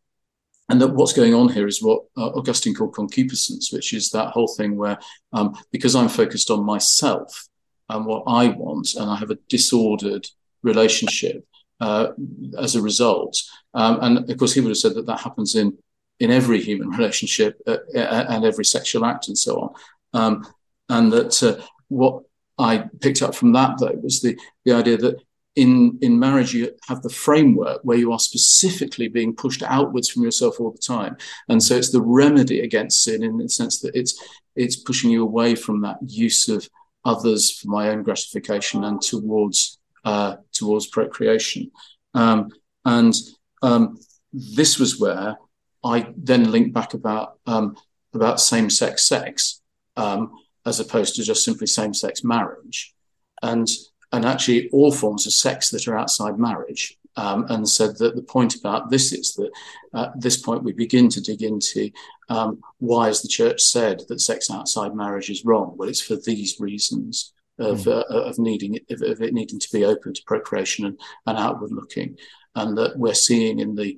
[0.70, 4.30] and that what's going on here is what uh, Augustine called concupiscence, which is that
[4.30, 4.98] whole thing where
[5.34, 7.48] um, because I'm focused on myself
[7.92, 10.28] and what I want, and I have a disordered
[10.64, 11.46] relationship
[11.80, 12.10] uh,
[12.58, 13.42] as a result,
[13.74, 15.78] um, and of course he would have said that that happens in
[16.20, 19.74] in every human relationship uh, and every sexual act and so on.
[20.14, 20.48] Um,
[20.90, 22.24] and that uh, what
[22.58, 25.22] I picked up from that though was the the idea that
[25.56, 30.24] in in marriage you have the framework where you are specifically being pushed outwards from
[30.24, 31.18] yourself all the time,
[31.50, 34.14] and so it's the remedy against sin in the sense that it's
[34.56, 36.70] it's pushing you away from that use of
[37.04, 41.72] others for my own gratification and towards uh, towards procreation,
[42.14, 42.50] um,
[42.86, 43.14] and
[43.62, 44.00] um,
[44.34, 45.38] this was where
[45.84, 47.76] I then linked back about um,
[48.14, 49.62] about same sex sex.
[49.96, 50.32] Um,
[50.66, 52.94] as opposed to just simply same sex marriage.
[53.42, 53.68] And,
[54.12, 56.98] and actually, all forms of sex that are outside marriage.
[57.18, 59.52] Um, and said that the point about this is that
[59.94, 61.92] at this point we begin to dig into
[62.30, 65.76] um, why has the church said that sex outside marriage is wrong?
[65.76, 67.92] Well, it's for these reasons of, mm.
[67.92, 71.38] uh, of needing it, of, of, it needing to be open to procreation and, and
[71.38, 72.18] outward looking,
[72.56, 73.98] and that we're seeing in the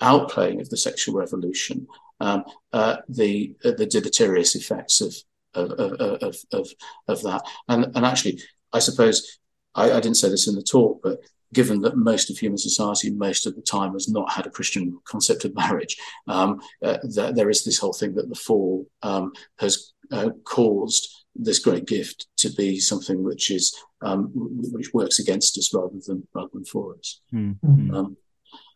[0.00, 1.86] outplaying of the sexual revolution
[2.20, 5.14] um, uh, the uh, the deleterious effects of
[5.54, 6.68] of, of, of,
[7.08, 7.42] of that.
[7.68, 8.40] And, and actually,
[8.72, 9.38] I suppose
[9.74, 11.18] I, I didn't say this in the talk, but
[11.52, 14.98] given that most of human society most of the time has not had a Christian
[15.04, 15.96] concept of marriage,
[16.28, 21.24] um, uh, th- there is this whole thing that the fall um, has uh, caused
[21.34, 26.26] this great gift to be something which is um, which works against us rather than
[26.34, 27.20] rather than for us.
[27.32, 28.12] Mm-hmm.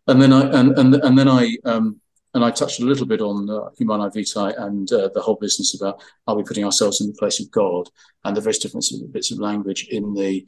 [0.06, 2.00] and then I and and, and then I um,
[2.36, 5.74] and I touched a little bit on uh, Humanae Vitae and uh, the whole business
[5.74, 7.88] about are we putting ourselves in the place of God
[8.24, 10.46] and the various different bits of language in the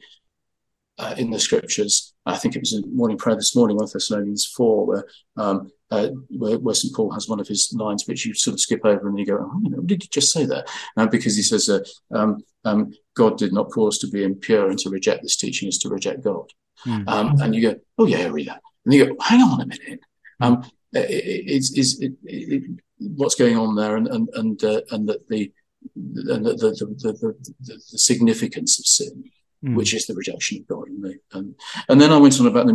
[0.99, 2.13] uh, in the scriptures.
[2.25, 5.05] I think it was in morning prayer this morning, 1 Thessalonians 4, where,
[5.37, 6.93] um, uh, where, where, St.
[6.93, 9.37] Paul has one of his lines which you sort of skip over and you go,
[9.39, 10.69] oh, you know, did you just say that?
[10.95, 11.79] Uh, because he says, uh,
[12.15, 15.79] um, um, God did not cause to be impure and to reject this teaching is
[15.79, 16.51] to reject God.
[16.85, 17.41] Mm-hmm.
[17.41, 18.61] and you go, oh, yeah, I read that.
[18.85, 19.99] And you go, hang on a minute.
[20.39, 22.63] Um, is is it, it,
[22.97, 25.51] what's going on there, and and and uh, and that the
[25.95, 29.29] and the the, the, the, the significance of sin,
[29.63, 29.75] mm.
[29.75, 31.55] which is the rejection of God, and, the, and
[31.87, 32.73] and then I went on about the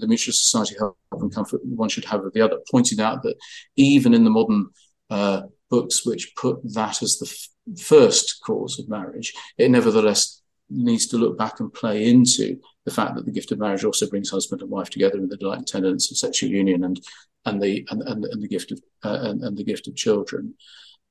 [0.00, 3.36] the mutual society help and comfort one should have of the other, pointing out that
[3.76, 4.68] even in the modern
[5.10, 11.18] uh, books which put that as the first cause of marriage, it nevertheless needs to
[11.18, 14.62] look back and play into the fact that the gift of marriage also brings husband
[14.62, 17.00] and wife together in the delight and tenderness of sexual union and
[17.46, 20.54] and the and, and, and the gift of uh, and, and, the gift of children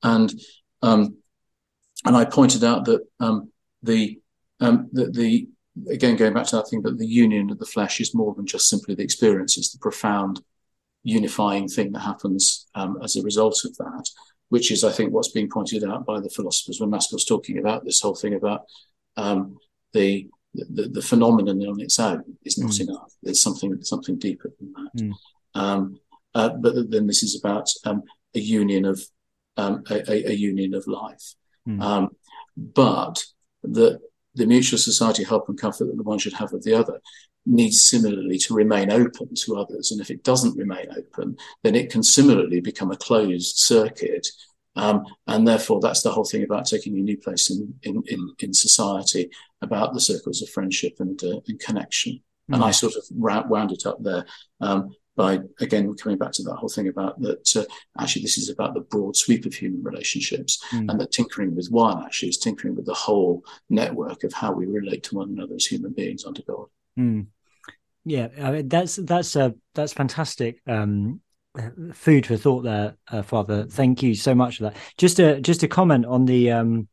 [0.02, 0.34] and
[0.82, 1.18] um,
[2.06, 3.52] and I pointed out that um,
[3.82, 4.20] the
[4.64, 5.48] um, the, the
[5.92, 8.46] again going back to that thing that the union of the flesh is more than
[8.46, 10.42] just simply the experience it's the profound
[11.04, 14.08] unifying thing that happens um, as a result of that
[14.54, 17.84] which is I think what's being pointed out by the philosophers when Mascall's talking about
[17.84, 18.66] this whole thing about
[19.18, 19.58] um,
[19.94, 22.82] the, the, the phenomenon on its own is not mm.
[22.82, 23.12] enough.
[23.24, 25.04] There's something something deeper than that.
[25.04, 25.14] Mm.
[25.56, 26.00] Um,
[26.36, 28.04] uh, but then this is about um,
[28.36, 29.02] a union of
[29.58, 31.34] um, a, a, union of life.
[31.68, 32.10] Mm.
[32.56, 33.24] but
[33.64, 34.02] the
[34.36, 37.00] the mutual society help and comfort that the one should have with the other
[37.46, 39.92] needs similarly to remain open to others.
[39.92, 44.28] And if it doesn't remain open, then it can similarly become a closed circuit
[44.76, 48.34] um, and therefore, that's the whole thing about taking a new place in in in,
[48.40, 49.30] in society,
[49.62, 52.14] about the circles of friendship and uh, and connection.
[52.14, 52.54] Mm-hmm.
[52.56, 52.76] And I mm.
[52.76, 54.26] sort of wound it up there
[54.62, 57.56] um, by again coming back to that whole thing about that.
[57.56, 57.66] Uh,
[58.00, 60.90] actually, this is about the broad sweep of human relationships, mm-hmm.
[60.90, 64.66] and that tinkering with one actually is tinkering with the whole network of how we
[64.66, 66.66] relate to one another as human beings under God.
[66.98, 67.28] Mm.
[68.06, 70.60] Yeah, I mean, that's that's uh, that's fantastic.
[70.68, 71.22] Um,
[71.94, 73.66] food for thought there, uh, Father.
[73.66, 74.76] Thank you so much for that.
[74.98, 76.88] Just a just a comment on the um,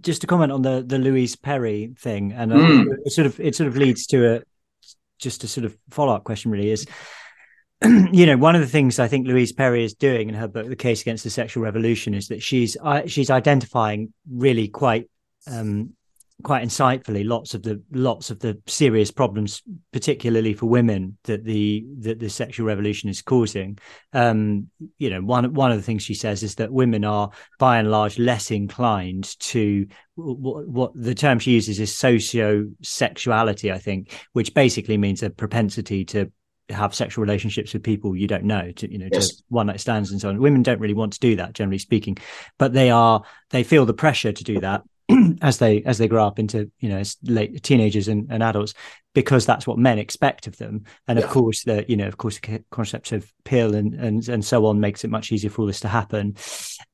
[0.00, 2.86] just to comment on the the Louise Perry thing, and uh, mm.
[3.04, 4.42] it sort of it sort of leads to a
[5.18, 6.50] just a sort of follow up question.
[6.50, 6.86] Really is,
[7.84, 10.68] you know, one of the things I think Louise Perry is doing in her book,
[10.68, 15.08] The Case Against the Sexual Revolution, is that she's uh, she's identifying really quite
[15.50, 15.94] um,
[16.42, 19.62] quite insightfully lots of the lots of the serious problems
[19.92, 23.78] particularly for women that the that the sexual revolution is causing.
[24.12, 24.68] Um
[24.98, 27.90] you know one one of the things she says is that women are by and
[27.90, 34.26] large less inclined to what, what the term she uses is socio sexuality i think
[34.32, 36.30] which basically means a propensity to
[36.68, 39.28] have sexual relationships with people you don't know to you know yes.
[39.28, 40.40] to one night stands and so on.
[40.40, 42.16] Women don't really want to do that generally speaking
[42.58, 44.82] but they are they feel the pressure to do that
[45.42, 48.74] as they as they grow up into you know late teenagers and, and adults
[49.12, 50.84] because that's what men expect of them.
[51.06, 51.24] And yeah.
[51.24, 54.66] of course the you know of course the concept of pill and, and and so
[54.66, 56.36] on makes it much easier for all this to happen.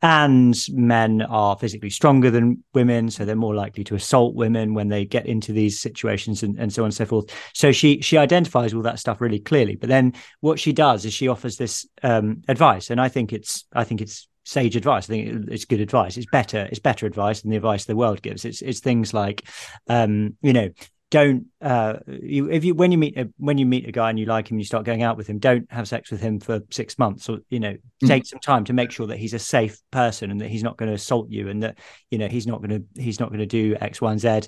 [0.02, 4.88] And men are physically stronger than women so they're more likely to assault women when
[4.88, 7.30] they get into these situations and, and so on and so forth.
[7.54, 9.76] So she she identifies all that stuff really clearly.
[9.76, 12.90] But then what she does is she offers this um, advice.
[12.90, 15.04] And i think it's i think it's sage advice.
[15.04, 16.16] I think it's good advice.
[16.16, 16.68] It's better.
[16.70, 18.44] It's better advice than the advice the world gives.
[18.44, 19.46] It's it's things like,
[19.88, 20.70] um, you know,
[21.10, 24.18] don't uh, you if you when you meet a, when you meet a guy and
[24.18, 25.38] you like him, you start going out with him.
[25.38, 28.06] Don't have sex with him for six months, or you know, mm.
[28.06, 30.76] take some time to make sure that he's a safe person and that he's not
[30.76, 31.78] going to assault you, and that
[32.10, 34.40] you know he's not going to he's not going to do X, Y, and Z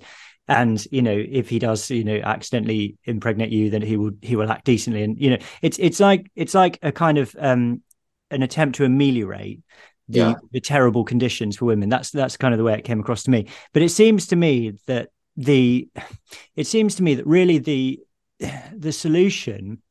[0.48, 4.34] and you know if he does you know accidentally impregnate you then he will he
[4.34, 7.80] will act decently and you know it's it's like it's like a kind of um
[8.32, 9.60] an attempt to ameliorate
[10.08, 10.34] the, yeah.
[10.50, 11.88] the terrible conditions for women.
[11.88, 13.48] That's that's kind of the way it came across to me.
[13.72, 15.88] But it seems to me that the
[16.56, 18.00] it seems to me that really the
[18.74, 19.82] the solution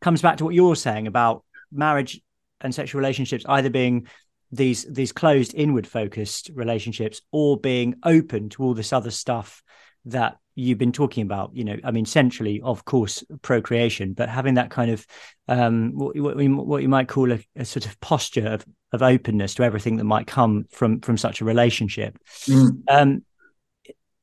[0.00, 2.20] comes back to what you're saying about marriage
[2.60, 4.06] and sexual relationships either being
[4.50, 9.62] these these closed inward focused relationships or being open to all this other stuff
[10.06, 14.54] that you've been talking about you know i mean centrally of course procreation but having
[14.54, 15.06] that kind of
[15.50, 19.62] um, what, what, you might call a, a, sort of posture of, of openness to
[19.62, 22.70] everything that might come from from such a relationship mm.
[22.90, 23.22] um,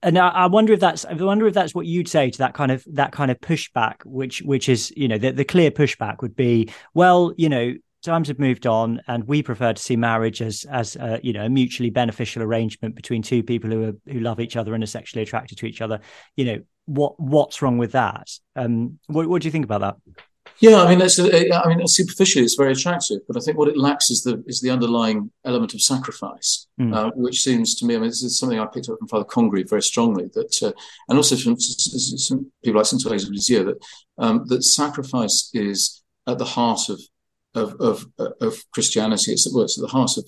[0.03, 2.53] and I, I, wonder if that's I wonder if that's what you'd say to that
[2.53, 6.21] kind of that kind of pushback, which which is you know the, the clear pushback
[6.21, 7.73] would be well you know
[8.05, 11.45] times have moved on, and we prefer to see marriage as as a, you know
[11.45, 14.87] a mutually beneficial arrangement between two people who are who love each other and are
[14.87, 15.99] sexually attracted to each other.
[16.35, 18.29] You know what what's wrong with that?
[18.55, 19.95] Um, what, what do you think about that?
[20.59, 23.67] Yeah, I mean, that's a, I mean, superficially, it's very attractive, but I think what
[23.67, 26.95] it lacks is the is the underlying element of sacrifice, mm.
[26.95, 29.25] uh, which seems to me, I mean, this is something I picked up from Father
[29.25, 30.71] Congreve very strongly, that, uh,
[31.09, 33.85] and also from some people like Saint Thérèse of Lisieux, that
[34.17, 37.01] um, that sacrifice is at the heart of
[37.55, 38.05] of, of,
[38.41, 39.31] of Christianity.
[39.31, 40.25] It's, well, it's at the heart of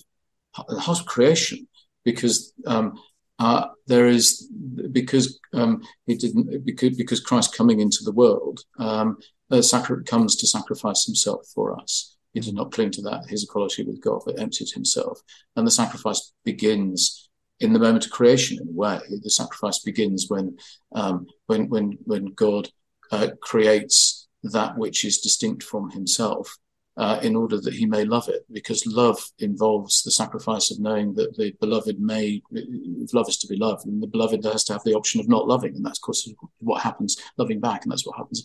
[0.68, 1.68] the heart of creation
[2.04, 2.98] because um,
[3.38, 4.50] uh, there is
[4.90, 9.18] because um, he didn't because, because Christ coming into the world um,
[9.60, 12.16] sacri- comes to sacrifice himself for us.
[12.32, 15.20] He did not cling to that his equality with God, but emptied himself,
[15.54, 17.28] and the sacrifice begins
[17.60, 18.58] in the moment of creation.
[18.60, 20.56] In a way, the sacrifice begins when
[20.92, 22.68] um, when when when God
[23.12, 26.56] uh, creates that which is distinct from Himself
[26.98, 31.14] uh, in order that he may love it, because love involves the sacrifice of knowing
[31.14, 34.72] that the beloved may, if love is to be loved, and the beloved has to
[34.72, 35.74] have the option of not loving.
[35.76, 36.28] And that's, of course,
[36.58, 38.44] what happens, loving back, and that's what happens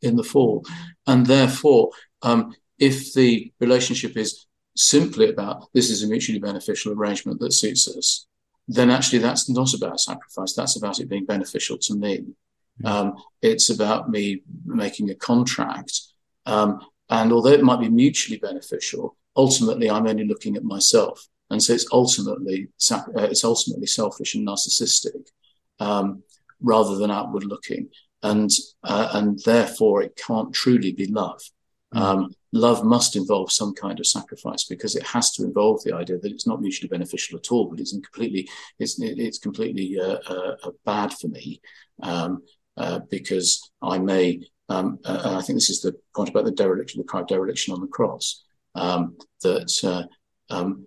[0.00, 0.64] in the fall.
[1.08, 1.90] And therefore,
[2.22, 4.46] um, if the relationship is
[4.76, 8.26] simply about this is a mutually beneficial arrangement that suits us,
[8.68, 10.52] then actually that's not about sacrifice.
[10.52, 12.26] That's about it being beneficial to me.
[12.80, 12.86] Hmm.
[12.86, 16.00] Um, it's about me making a contract.
[16.46, 16.80] Um,
[17.10, 21.26] and although it might be mutually beneficial, ultimately I'm only looking at myself.
[21.50, 25.28] And so it's ultimately uh, it's ultimately selfish and narcissistic,
[25.80, 26.22] um,
[26.60, 27.88] rather than outward looking,
[28.22, 28.50] and
[28.84, 31.40] uh, and therefore it can't truly be love.
[31.94, 32.00] Mm.
[32.00, 36.18] Um, love must involve some kind of sacrifice because it has to involve the idea
[36.18, 38.48] that it's not mutually beneficial at all, but it's completely
[38.78, 41.60] it's it's completely uh, uh, uh, bad for me
[42.02, 42.42] um,
[42.76, 44.40] uh, because I may.
[44.68, 47.80] Um, uh, and I think this is the point about the dereliction, the dereliction on
[47.80, 48.44] the cross,
[48.74, 50.86] um, that uh, um,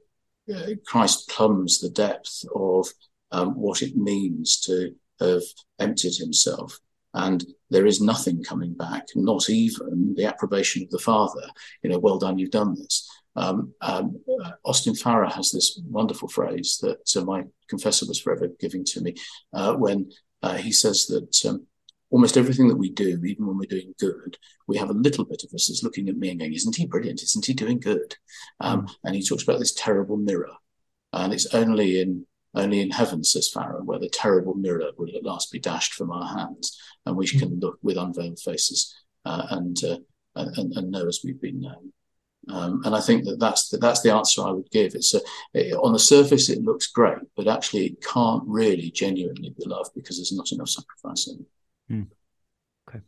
[0.85, 2.87] Christ plumbs the depth of
[3.31, 5.43] um, what it means to have
[5.79, 6.79] emptied himself
[7.13, 11.41] and there is nothing coming back, not even the approbation of the Father.
[11.83, 13.09] You know, well done, you've done this.
[13.35, 14.21] Um, um,
[14.63, 19.15] Austin Farrer has this wonderful phrase that uh, my confessor was forever giving to me
[19.53, 20.11] uh, when
[20.41, 21.65] uh, he says that um,
[22.11, 24.37] almost everything that we do, even when we're doing good,
[24.67, 26.85] we have a little bit of us that's looking at me and going, "Isn't he
[26.85, 27.23] brilliant?
[27.23, 28.15] Isn't he doing good?"
[28.59, 28.95] Um, mm.
[29.03, 30.53] And he talks about this terrible mirror,
[31.13, 35.23] and it's only in only in heaven, says Farrer, where the terrible mirror will at
[35.23, 38.93] last be dashed from our hands, and we can look with unveiled faces
[39.25, 39.97] uh, and, uh,
[40.35, 41.93] and, and know as we've been known.
[42.49, 44.95] Um, and I think that that's the, that's the answer I would give.
[44.95, 45.21] It's a,
[45.53, 49.87] it, on the surface it looks great, but actually it can't really genuinely be love
[49.95, 51.45] because there's not enough sacrifice in it.
[51.91, 52.03] Hmm.
[52.87, 53.01] Okay,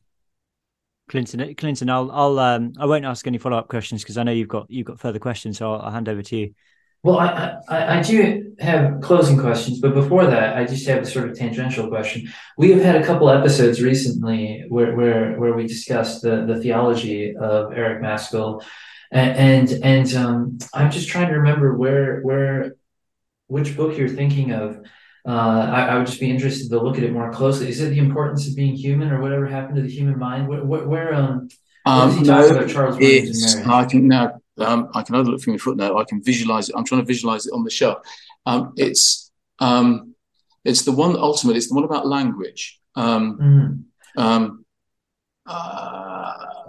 [1.08, 1.56] Clinton.
[1.56, 4.50] Clinton, I'll I'll um I won't ask any follow up questions because I know you've
[4.50, 6.54] got you've got further questions, so I'll, I'll hand over to you.
[7.02, 11.06] Well, I, I, I do have closing questions, but before that, I just have a
[11.06, 12.32] sort of tangential question.
[12.58, 17.36] We have had a couple episodes recently where where, where we discussed the, the theology
[17.38, 18.64] of Eric Mascall,
[19.12, 22.76] and and, and um, I'm just trying to remember where where
[23.48, 24.86] which book you're thinking of.
[25.26, 27.70] Uh, I, I, would just be interested to look at it more closely.
[27.70, 30.50] Is it the importance of being human, or whatever happened to the human mind?
[30.50, 31.48] Where, where, um,
[31.86, 34.40] um, no, about Charles Williams I can now.
[34.60, 35.98] um, I can overlook from your footnote.
[35.98, 36.76] I can visualize it.
[36.78, 38.00] I'm trying to visualize it on the shelf.
[38.46, 40.14] Um, it's um,
[40.66, 41.58] it's the one ultimately.
[41.58, 42.80] It's the one about language.
[42.98, 43.84] Mm.
[45.46, 46.63] Uh,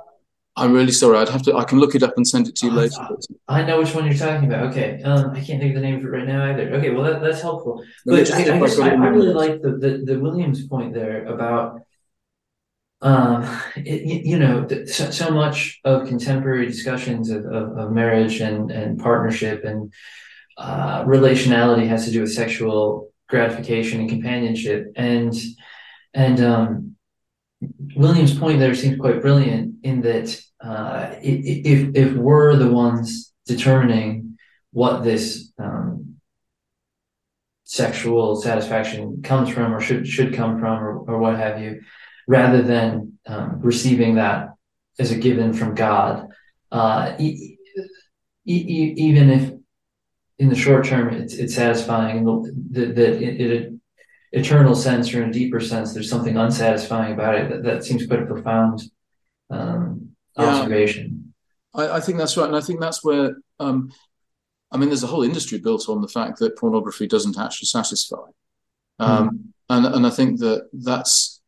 [0.56, 1.18] I'm really sorry.
[1.18, 1.56] I'd have to.
[1.56, 3.08] I can look it up and send it to you oh, later.
[3.48, 4.70] I know which one you're talking about.
[4.70, 6.74] Okay, um, I can't think of the name of it right now either.
[6.74, 7.84] Okay, well that, that's helpful.
[8.06, 11.80] But I, I, guess I, I really like the, the the Williams point there about
[13.04, 18.70] um, it, you know, so, so, much of contemporary discussions of, of, of, marriage and,
[18.70, 19.92] and partnership and
[20.56, 24.92] uh, relationality has to do with sexual gratification and companionship.
[24.96, 25.34] And
[26.14, 26.96] and um,
[27.96, 34.38] Williams' point there seems quite brilliant in that uh, if if we're the ones determining
[34.72, 36.16] what this um,
[37.64, 41.80] sexual satisfaction comes from or should should come from or, or what have you
[42.26, 44.54] rather than um, receiving that
[44.98, 46.28] as a given from God.
[46.70, 49.52] Uh, even if
[50.38, 52.24] in the short term it's, it's satisfying,
[52.72, 53.73] that, in an
[54.38, 57.50] eternal sense or in a deeper sense, there's something unsatisfying about it.
[57.50, 58.82] That, that seems quite a profound
[59.50, 61.32] um, observation.
[61.74, 62.48] Yeah, I, I, think that's right.
[62.48, 63.92] And I think that's where, um,
[64.70, 68.26] I mean, there's a whole industry built on the fact that pornography doesn't actually satisfy.
[69.00, 69.38] Mm.
[69.70, 71.40] And, and I think that that's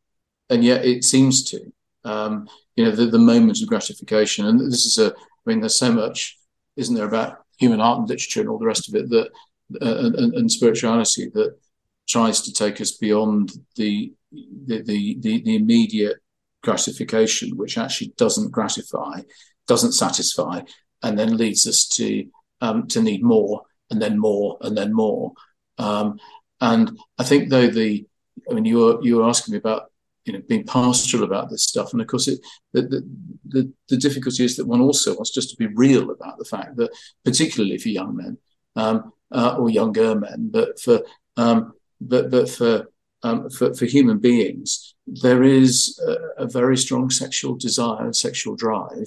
[0.49, 1.73] and yet it seems to.
[2.05, 5.13] Um, you know, the, the moments of gratification, and this is a.
[5.13, 6.39] I mean, there's so much,
[6.77, 9.29] isn't there, about human art and literature and all the rest of it that,
[9.81, 11.57] uh, and, and, spirituality that
[12.09, 16.19] tries to take us beyond the the, the the, the immediate
[16.63, 19.21] gratification, which actually doesn't gratify,
[19.67, 20.61] doesn't satisfy,
[21.03, 22.27] and then leads us to
[22.61, 25.33] um, to need more, and then more, and then more.
[25.79, 26.19] Um,
[26.61, 28.07] and I think though the,
[28.51, 29.91] I mean, you were you were asking me about
[30.27, 32.41] you know being pastoral about this stuff and of course it
[32.73, 33.09] the, the,
[33.47, 36.77] the, the difficulty is that one also wants just to be real about the fact
[36.77, 36.91] that
[37.25, 38.37] particularly for young men
[38.75, 41.03] um, uh, or younger men but for
[41.37, 42.91] um, but but for
[43.23, 48.57] um, for, for human beings there is a, a very strong sexual desire and sexual
[48.57, 49.07] drive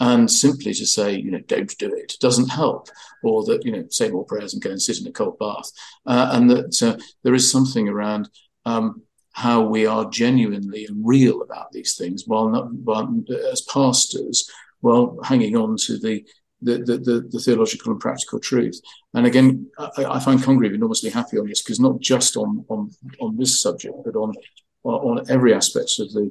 [0.00, 2.88] and simply to say, you know, don't do it doesn't help,
[3.22, 5.70] or that, you know, say more prayers and go and sit in a cold bath.
[6.04, 8.28] Uh, and that uh, there is something around
[8.64, 14.50] um, how we are genuinely and real about these things while not while, as pastors
[14.80, 16.24] while hanging on to the
[16.64, 18.80] the, the, the, theological and practical truth.
[19.12, 22.90] And again, I, I find Congreve enormously happy on this because not just on, on,
[23.20, 24.34] on this subject, but on,
[24.84, 26.30] on every aspect of the,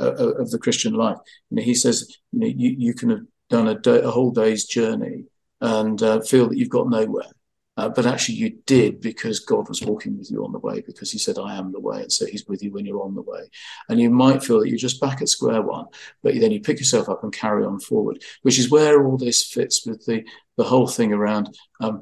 [0.00, 1.18] uh, of the Christian life.
[1.50, 4.30] You know, he says, you know, you, you can have done a, day, a whole
[4.30, 5.24] day's journey
[5.60, 7.30] and uh, feel that you've got nowhere.
[7.76, 11.10] Uh, but actually, you did because God was walking with you on the way, because
[11.10, 12.02] He said, I am the way.
[12.02, 13.42] And so He's with you when you're on the way.
[13.88, 15.86] And you might feel that you're just back at square one,
[16.22, 19.44] but then you pick yourself up and carry on forward, which is where all this
[19.44, 20.24] fits with the,
[20.56, 22.00] the whole thing around um,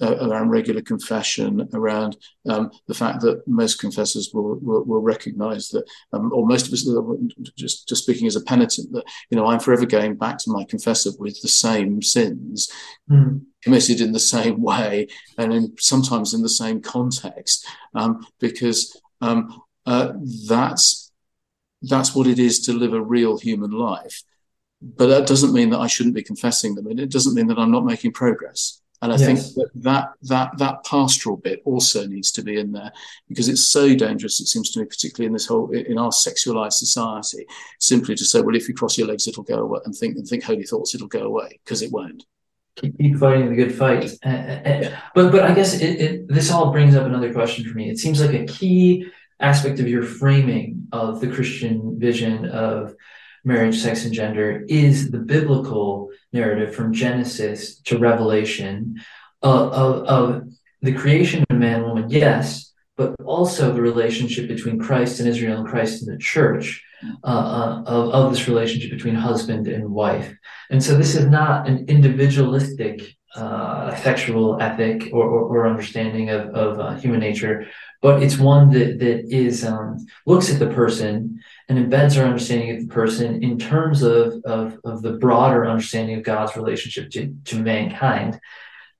[0.00, 2.16] uh, around regular confession, around
[2.48, 6.72] um, the fact that most confessors will will, will recognise that, um, or most of
[6.72, 6.86] us,
[7.56, 10.64] just just speaking as a penitent, that you know I'm forever going back to my
[10.64, 12.70] confessor with the same sins.
[13.10, 13.46] Mm.
[13.62, 19.62] Committed in the same way and in, sometimes in the same context, um, because um,
[19.84, 20.12] uh,
[20.46, 21.10] that's
[21.82, 24.22] that's what it is to live a real human life.
[24.80, 27.58] But that doesn't mean that I shouldn't be confessing them, and it doesn't mean that
[27.58, 28.80] I'm not making progress.
[29.00, 29.26] And I yes.
[29.26, 32.92] think that, that that that pastoral bit also needs to be in there
[33.28, 34.40] because it's so dangerous.
[34.40, 37.46] It seems to me, particularly in this whole in our sexualized society,
[37.78, 40.26] simply to say, "Well, if you cross your legs, it'll go away," and think and
[40.26, 42.24] think holy thoughts, it'll go away because it won't.
[42.80, 44.12] Keep fighting the good fight.
[44.24, 47.74] Uh, uh, but but I guess it, it, this all brings up another question for
[47.74, 47.90] me.
[47.90, 49.06] It seems like a key
[49.40, 52.94] aspect of your framing of the Christian vision of
[53.44, 58.96] marriage, sex, and gender is the biblical narrative from Genesis to Revelation
[59.42, 60.48] of, of, of
[60.82, 65.60] the creation of man, and woman, yes, but also the relationship between Christ and Israel
[65.60, 66.84] and Christ and the church,
[67.24, 70.34] uh, uh, of, of this relationship between husband and wife.
[70.70, 76.48] And so this is not an individualistic uh, sexual ethic or, or, or understanding of,
[76.54, 77.66] of uh, human nature,
[78.00, 82.70] but it's one that that is um, looks at the person and embeds our understanding
[82.70, 87.34] of the person in terms of of, of the broader understanding of God's relationship to,
[87.44, 88.40] to mankind.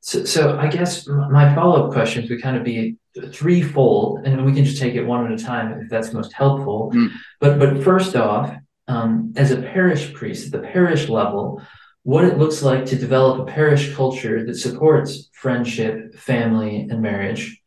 [0.01, 2.97] So, so I guess my follow up questions would kind of be
[3.33, 6.93] threefold, and we can just take it one at a time if that's most helpful.
[6.95, 7.11] Mm.
[7.41, 8.55] But but first off,
[8.87, 11.63] um, as a parish priest at the parish level,
[12.05, 17.59] what it looks like to develop a parish culture that supports friendship, family, and marriage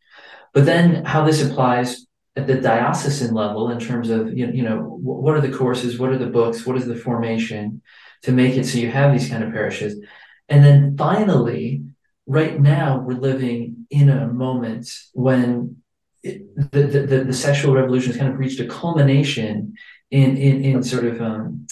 [0.53, 2.05] but then how this applies
[2.35, 5.97] at the diocesan level in terms of you know, you know what are the courses,
[5.97, 7.81] what are the books, what is the formation
[8.23, 9.99] to make it so you have these kind of parishes,
[10.47, 11.83] and then finally,
[12.31, 15.75] right now we're living in a moment when
[16.23, 19.73] it, the, the the sexual revolution has kind of reached a culmination
[20.11, 21.67] in in in sort of um,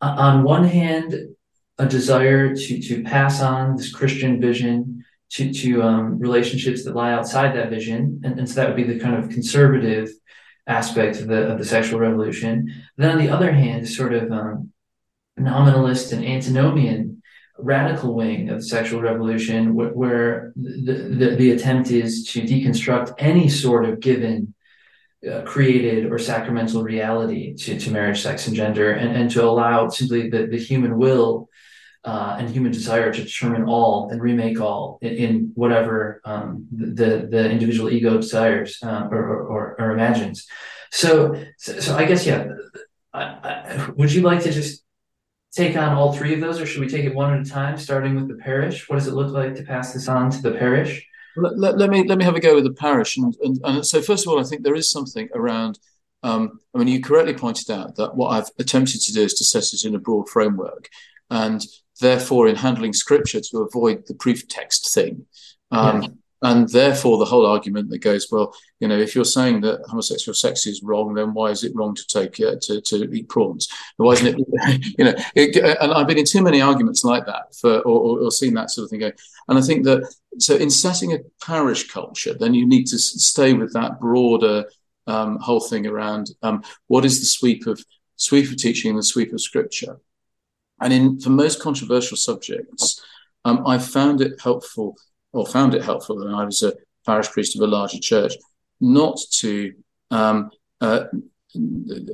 [0.00, 1.14] on one hand
[1.78, 7.12] a desire to to pass on this Christian vision to to um, relationships that lie
[7.12, 10.08] outside that vision, and, and so that would be the kind of conservative
[10.66, 12.72] aspect of the of the sexual revolution.
[12.96, 14.72] Then on the other hand, sort of um,
[15.36, 17.15] nominalist and antinomian
[17.58, 23.14] radical wing of the sexual revolution, where, where the, the, the attempt is to deconstruct
[23.18, 24.54] any sort of given
[25.30, 29.88] uh, created or sacramental reality to, to marriage, sex, and gender, and, and to allow
[29.88, 31.48] simply the, the human will
[32.06, 37.26] uh, and human desire to determine all and remake all in, in whatever um, the
[37.28, 40.46] the individual ego desires uh, or, or, or, imagines.
[40.92, 42.46] So, so, so I guess yeah.
[43.12, 44.84] I, I, would you like to just
[45.56, 47.78] take on all three of those, or should we take it one at a time,
[47.78, 48.88] starting with the parish?
[48.88, 51.06] What does it look like to pass this on to the parish?
[51.36, 53.86] Let, let, let me let me have a go with the parish, and, and, and
[53.86, 55.78] so first of all, I think there is something around.
[56.22, 59.44] Um, I mean, you correctly pointed out that what I've attempted to do is to
[59.44, 60.88] set it in a broad framework,
[61.30, 61.64] and
[62.00, 65.26] therefore in handling scripture to avoid the proof text thing.
[65.70, 66.08] Um, yeah.
[66.42, 70.34] And therefore, the whole argument that goes, well, you know, if you're saying that homosexual
[70.34, 73.68] sex is wrong, then why is it wrong to take uh, to, to eat prawns?
[73.96, 75.14] Why isn't it, you know?
[75.34, 78.70] It, and I've been in too many arguments like that for, or, or, seen that
[78.70, 79.12] sort of thing going.
[79.48, 83.54] And I think that so in setting a parish culture, then you need to stay
[83.54, 84.66] with that broader
[85.06, 87.82] um, whole thing around um, what is the sweep of
[88.16, 90.00] sweep of teaching and the sweep of scripture.
[90.80, 93.02] And in for most controversial subjects,
[93.46, 94.96] um, I found it helpful,
[95.32, 96.74] or found it helpful, when I was a
[97.06, 98.34] parish priest of a larger church,
[98.80, 99.72] not to
[100.10, 100.50] um,
[100.80, 101.04] uh,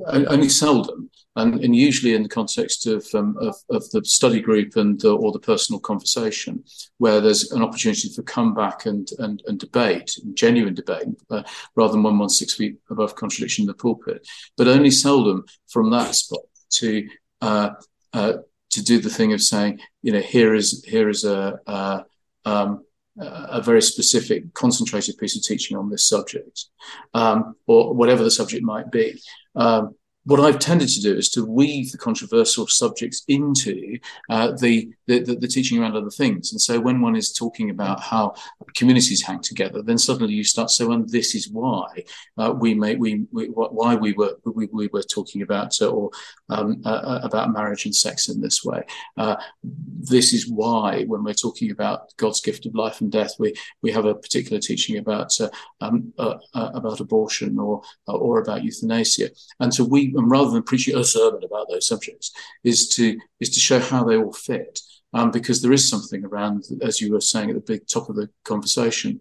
[0.07, 4.77] only seldom, and, and, usually in the context of, um, of, of the study group
[4.77, 6.63] and uh, or the personal conversation,
[6.99, 11.43] where there's an opportunity for comeback and and, and debate, genuine debate, uh,
[11.75, 14.27] rather than one one six feet above contradiction in the pulpit.
[14.57, 16.43] But only seldom from that spot
[16.75, 17.09] to
[17.41, 17.71] uh,
[18.13, 18.35] uh,
[18.71, 22.05] to do the thing of saying, you know, here is here is a a,
[22.45, 22.85] um,
[23.19, 26.67] a very specific, concentrated piece of teaching on this subject,
[27.15, 29.21] um, or whatever the subject might be.
[29.55, 33.99] Um, what I've tended to do is to weave the controversial subjects into
[34.31, 36.53] uh, the, the, the teaching around other things.
[36.53, 38.35] And so when one is talking about how
[38.77, 42.05] communities hang together, then suddenly you start saying, "And this is why
[42.39, 46.11] uh, we may we, we, why we were we, we were talking about uh, or
[46.51, 48.85] um, uh, uh, about marriage and sex in this way.
[49.17, 53.55] Uh, this is why when we're talking about God's gift of life and death, we
[53.83, 55.33] we have a particular teaching about
[55.81, 56.13] um,
[56.55, 61.43] about abortion or or about euthanasia, and so we and rather than preaching a sermon
[61.45, 62.33] about those subjects,
[62.65, 64.81] is to is to show how they all fit.
[65.15, 68.17] Um, because there is something around, as you were saying at the big top of
[68.17, 69.21] the conversation,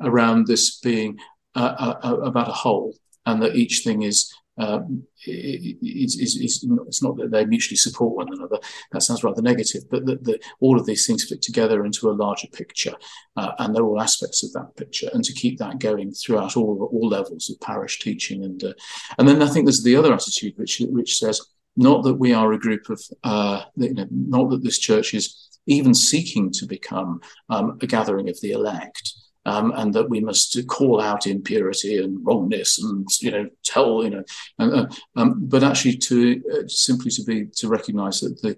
[0.00, 1.18] around this being
[1.54, 2.94] uh, uh, uh about a whole,
[3.24, 8.16] and that each thing is um, is, is, is, it's not that they mutually support
[8.16, 8.58] one another.
[8.92, 12.12] That sounds rather negative, but that, that all of these things fit together into a
[12.12, 12.94] larger picture,
[13.36, 15.08] uh, and they're all aspects of that picture.
[15.12, 18.72] And to keep that going throughout all all levels of parish teaching, and uh,
[19.18, 21.40] and then I think there's the other attitude which which says
[21.76, 25.48] not that we are a group of uh, you know, not that this church is
[25.66, 27.20] even seeking to become
[27.50, 29.12] um, a gathering of the elect
[29.48, 34.10] um, and that we must call out impurity and wrongness and you know tell you
[34.10, 34.24] know
[34.58, 38.56] and, uh, um, but actually to uh, simply to be to recognize that the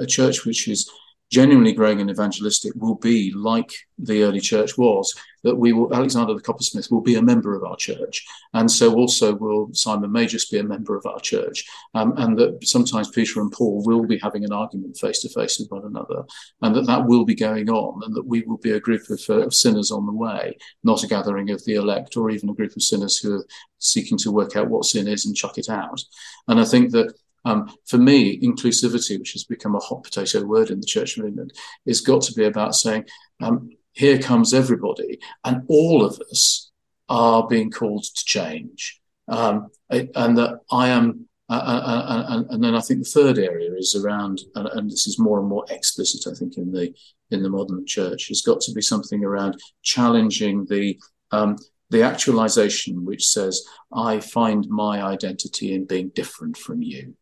[0.00, 0.90] a church which is
[1.34, 5.12] genuinely growing and evangelistic will be like the early church was
[5.42, 8.24] that we will alexander the coppersmith will be a member of our church.
[8.52, 11.66] And so also will simon magus be a member of our church.
[11.94, 15.58] Um, and that sometimes peter and paul will be having an argument face to face
[15.58, 16.22] with one another
[16.62, 19.20] and that that will be going on and that we will be a group of,
[19.28, 22.54] uh, of sinners on the way not a gathering of the elect or even a
[22.54, 23.46] group of sinners who are
[23.78, 26.00] seeking to work out what sin is and chuck it out.
[26.46, 27.12] And i think that
[27.44, 31.26] um, for me, inclusivity, which has become a hot potato word in the Church of
[31.26, 31.52] England,
[31.86, 33.06] has got to be about saying,
[33.42, 36.70] um, here comes everybody, and all of us
[37.08, 39.00] are being called to change.
[39.28, 43.38] Um, and that I am, uh, uh, uh, uh, and then I think the third
[43.38, 46.92] area is around, and, and, this is more and more explicit, I think, in the
[47.30, 50.98] in the modern church, has got to be something around challenging the
[51.30, 51.56] um,
[51.90, 57.14] the actualization which says, I find my identity in being different from you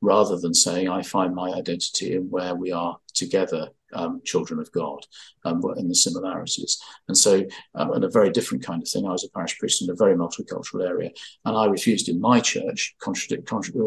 [0.00, 4.70] rather than saying, I find my identity in where we are together, um, children of
[4.72, 5.06] God,
[5.44, 6.78] um, in the similarities.
[7.08, 7.44] And so,
[7.74, 9.06] um, and a very different kind of thing.
[9.06, 11.10] I was a parish priest in a very multicultural area,
[11.44, 13.80] and I refused in my church, contradict, contradict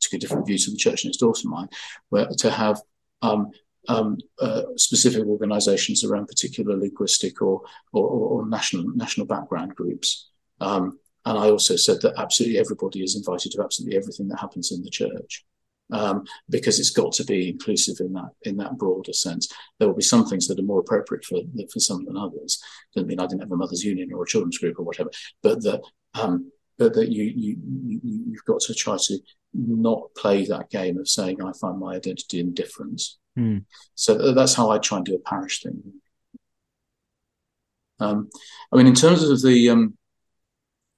[0.00, 1.68] took a different view to the church next door to mine,
[2.08, 2.80] where to have
[3.22, 3.50] um,
[3.88, 10.28] um, uh, specific organisations around particular linguistic or, or, or, national national background groups.
[10.60, 14.72] Um, and I also said that absolutely everybody is invited to absolutely everything that happens
[14.72, 15.44] in the church.
[15.92, 19.48] Um, because it's got to be inclusive in that in that broader sense.
[19.78, 21.38] There will be some things that are more appropriate for
[21.72, 22.60] for some than others.
[22.92, 25.10] Doesn't mean I didn't have a mothers' union or a children's group or whatever,
[25.44, 25.82] but that
[26.14, 29.18] um, but that you you, you you've got to try to
[29.54, 33.18] not play that game of saying I find my identity in difference.
[33.38, 33.64] Mm.
[33.94, 35.82] So that's how I try and do a parish thing.
[38.00, 38.28] Um,
[38.72, 39.70] I mean, in terms of the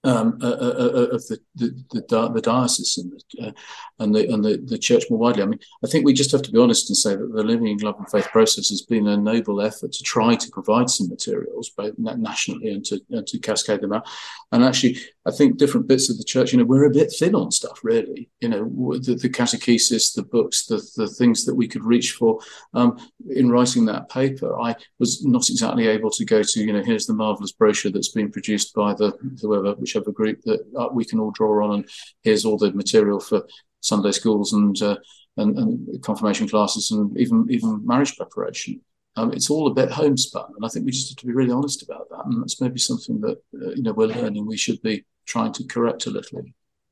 [0.09, 3.53] um, um, uh, uh, uh, of the the, the, the diocese and the, uh,
[3.99, 5.43] and the and the, the church more widely.
[5.43, 7.69] I mean, I think we just have to be honest and say that the Living
[7.69, 11.09] in Love and Faith process has been a noble effort to try to provide some
[11.09, 14.07] materials, both nationally and to and to cascade them out.
[14.53, 17.35] And actually, I think different bits of the church, you know, we're a bit thin
[17.35, 18.31] on stuff, really.
[18.41, 18.65] You know,
[18.99, 22.41] the, the catechesis, the books, the the things that we could reach for.
[22.75, 22.99] Um,
[23.31, 27.07] in writing that paper, I was not exactly able to go to, you know, here's
[27.07, 31.21] the marvelous brochure that's been produced by the whoever whichever group that uh, we can
[31.21, 31.89] all draw on, and
[32.23, 33.47] here's all the material for
[33.81, 34.97] Sunday schools and uh,
[35.37, 38.81] and, and, confirmation classes, and even even marriage preparation.
[39.17, 41.53] Um, it's all a bit homespun, and I think we just have to be really
[41.53, 42.25] honest about that.
[42.25, 44.47] And that's maybe something that uh, you know we're learning.
[44.47, 46.43] We should be trying to correct a little.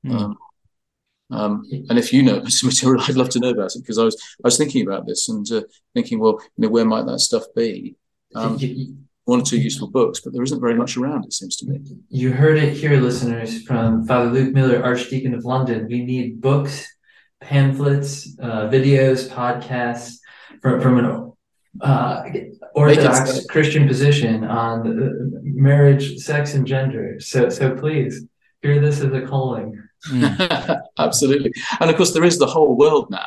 [0.05, 0.13] Mm.
[0.13, 0.39] Um,
[1.29, 4.05] um, and if you know some material, I'd love to know about it because I
[4.05, 5.63] was I was thinking about this and uh,
[5.95, 7.97] thinking, well, you know, where might that stuff be?
[8.35, 8.59] Um,
[9.27, 11.81] one or two useful books, but there isn't very much around, it seems to me.
[12.09, 15.89] You heard it here, listeners, from Father Luke Miller, Archdeacon of London.
[15.89, 16.87] We need books,
[17.41, 20.19] pamphlets, uh, videos, podcasts
[20.63, 21.33] from, from an
[21.81, 22.23] uh,
[22.77, 27.19] Orthodox Christian position on marriage, sex, and gender.
[27.19, 28.25] So, so please
[28.63, 29.83] hear this as a calling.
[30.09, 30.81] Mm.
[30.99, 31.53] Absolutely.
[31.81, 33.27] And of course, there is the whole world now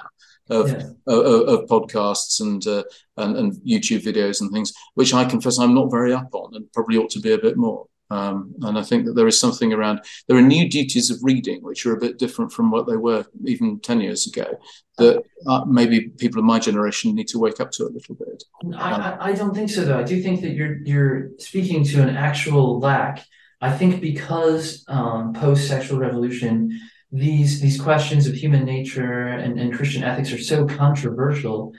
[0.49, 0.89] of, yeah.
[1.07, 2.83] of, of, podcasts and, uh,
[3.17, 6.71] and, and YouTube videos and things, which I confess I'm not very up on, and
[6.73, 7.85] probably ought to be a bit more.
[8.11, 10.01] Um, and I think that there is something around.
[10.27, 13.25] There are new duties of reading, which are a bit different from what they were
[13.45, 14.57] even ten years ago.
[14.97, 18.43] That uh, maybe people of my generation need to wake up to a little bit.
[18.75, 19.99] I, um, I, I don't think so, though.
[19.99, 23.25] I do think that you're you're speaking to an actual lack.
[23.61, 26.79] I think because um, post sexual revolution
[27.11, 31.73] these these questions of human nature and, and Christian ethics are so controversial,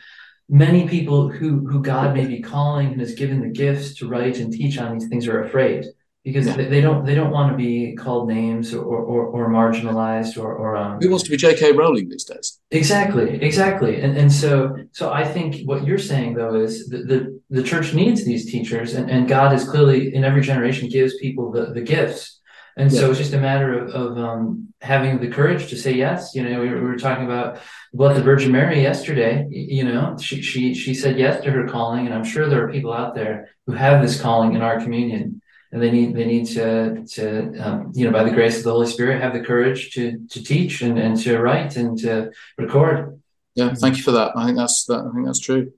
[0.48, 4.38] many people who who God may be calling and has given the gifts to write
[4.38, 5.86] and teach on these things are afraid
[6.24, 6.56] because yeah.
[6.56, 10.76] they, don't they don't want to be called names or or, or marginalized or or
[10.76, 11.72] um, who wants to be J.K.
[11.72, 12.58] Rowling these days?
[12.70, 17.40] Exactly, exactly, and and so so I think what you're saying though is the the,
[17.50, 21.50] the church needs these teachers, and, and God is clearly in every generation gives people
[21.50, 22.39] the the gifts.
[22.76, 23.00] And yeah.
[23.00, 26.34] so it's just a matter of, of um, having the courage to say yes.
[26.34, 27.58] You know, we were, we were talking about
[27.92, 29.46] what the Virgin Mary yesterday.
[29.50, 32.72] You know, she she she said yes to her calling, and I'm sure there are
[32.72, 35.40] people out there who have this calling in our communion
[35.72, 38.72] and they need they need to to um, you know by the grace of the
[38.72, 43.20] Holy Spirit have the courage to to teach and, and to write and to record.
[43.54, 44.32] Yeah, thank you for that.
[44.36, 45.00] I think that's that.
[45.00, 45.72] I think that's true.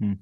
[0.00, 0.14] Hmm.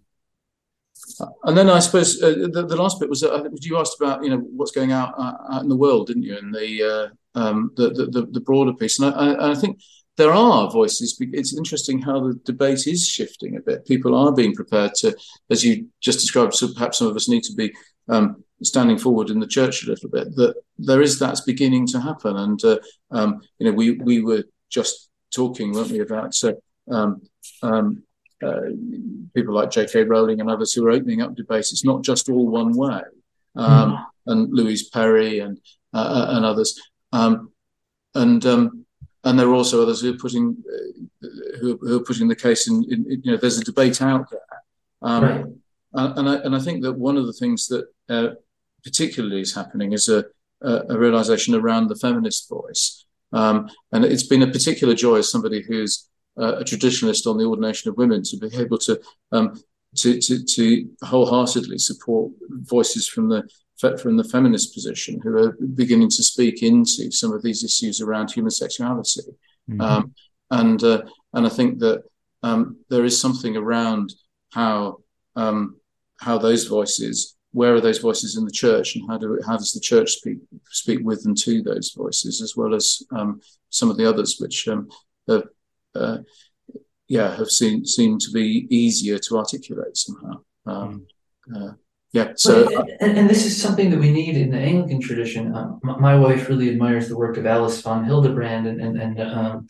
[1.45, 4.31] And then I suppose uh, the, the last bit was uh, you asked about you
[4.31, 6.37] know what's going out, uh, out in the world, didn't you?
[6.37, 9.81] And the uh, um, the, the, the broader piece, and I, I think
[10.17, 11.17] there are voices.
[11.21, 13.87] It's interesting how the debate is shifting a bit.
[13.87, 15.17] People are being prepared to,
[15.51, 16.55] as you just described.
[16.55, 17.73] So perhaps some of us need to be
[18.09, 20.35] um, standing forward in the church a little bit.
[20.37, 22.79] That there is that's beginning to happen, and uh,
[23.11, 26.53] um, you know we we were just talking, weren't we, about uh,
[26.91, 27.23] um,
[27.63, 28.03] um,
[29.35, 30.05] people like J.K.
[30.05, 31.73] Rowling and others who are opening up debates.
[31.73, 33.03] It's not just all one way,
[33.57, 34.05] mm.
[34.27, 35.59] and Louise Perry and
[35.93, 36.81] uh, uh, and others,
[37.13, 37.53] um,
[38.15, 38.85] and um,
[39.25, 41.29] and there are also others who are putting uh,
[41.61, 44.41] who, who, are putting the case in, in, You know, there's a debate out there.
[45.03, 45.45] Um, right.
[45.97, 48.35] And I, and I think that one of the things that uh,
[48.83, 50.25] particularly is happening is a,
[50.61, 53.07] a, a realization around the feminist voice.
[53.33, 56.09] Um, and it's been a particular joy as somebody who's
[56.39, 59.01] uh, a traditionalist on the ordination of women to be able to
[59.33, 59.61] um,
[59.97, 63.49] to, to, to wholeheartedly support voices from the
[64.01, 68.31] from the feminist position who are beginning to speak into some of these issues around
[68.31, 69.21] human sexuality.
[69.69, 69.81] Mm-hmm.
[69.81, 70.15] Um,
[70.51, 71.03] and uh,
[71.33, 72.03] and I think that
[72.43, 74.15] um, there is something around
[74.53, 74.99] how
[75.37, 75.77] um,
[76.21, 79.73] how those voices where are those voices in the church and how do how does
[79.73, 80.39] the church speak
[80.71, 83.41] speak with and to those voices as well as um,
[83.71, 84.89] some of the others which um,
[85.29, 85.45] have,
[85.95, 86.19] uh,
[87.09, 90.41] yeah have seen seem to be easier to articulate somehow.
[90.67, 91.07] Um,
[91.55, 91.73] uh,
[92.13, 92.69] yeah so
[93.01, 95.55] and, and, this is something that we need in the anglican tradition.
[95.55, 99.67] Um, my wife really admires the work of alice von hildebrand and and, and um,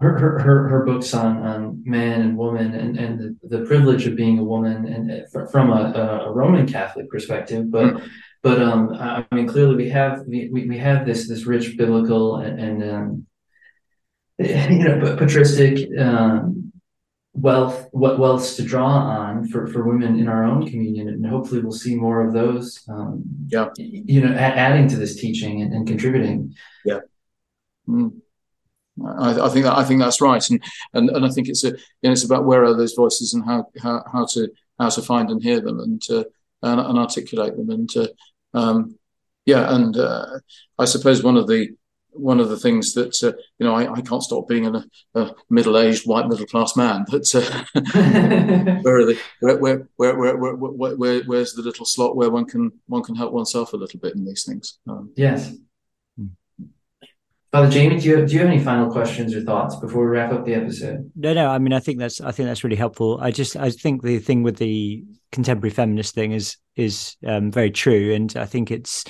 [0.00, 4.16] her, her, her books on, on man and woman and, and the, the privilege of
[4.16, 8.08] being a woman and uh, from a, a Roman Catholic perspective, but mm.
[8.42, 12.60] but um I mean clearly we have we, we have this this rich biblical and,
[12.60, 13.26] and um,
[14.70, 16.72] you know patristic um,
[17.32, 21.60] wealth what wealths to draw on for, for women in our own communion and hopefully
[21.60, 23.68] we'll see more of those um, yeah.
[23.76, 26.54] you know a- adding to this teaching and, and contributing.
[26.84, 27.00] Yeah.
[27.88, 28.20] Mm.
[29.06, 30.62] I, I, think that I think that's right, and
[30.92, 33.44] and, and I think it's a you know, it's about where are those voices and
[33.44, 34.48] how how, how to
[34.78, 36.26] how to find and hear them and to
[36.62, 38.12] and, and, articulate them and to
[38.54, 38.98] um,
[39.46, 40.40] yeah, and uh,
[40.78, 41.70] I suppose one of the
[42.12, 45.34] one of the things that uh, you know I, I, can't stop being a, a
[45.50, 47.64] middle-aged white middle-class man, but uh,
[48.82, 52.46] where are the where where, where where, where where where's the little slot where one
[52.46, 54.78] can one can help oneself a little bit in these things?
[54.88, 55.54] Um, yes.
[57.50, 60.32] Father Jamie, do you do you have any final questions or thoughts before we wrap
[60.32, 61.10] up the episode?
[61.16, 61.48] No, no.
[61.48, 63.18] I mean, I think that's I think that's really helpful.
[63.22, 65.02] I just I think the thing with the
[65.32, 69.04] contemporary feminist thing is is um, very true, and I think it's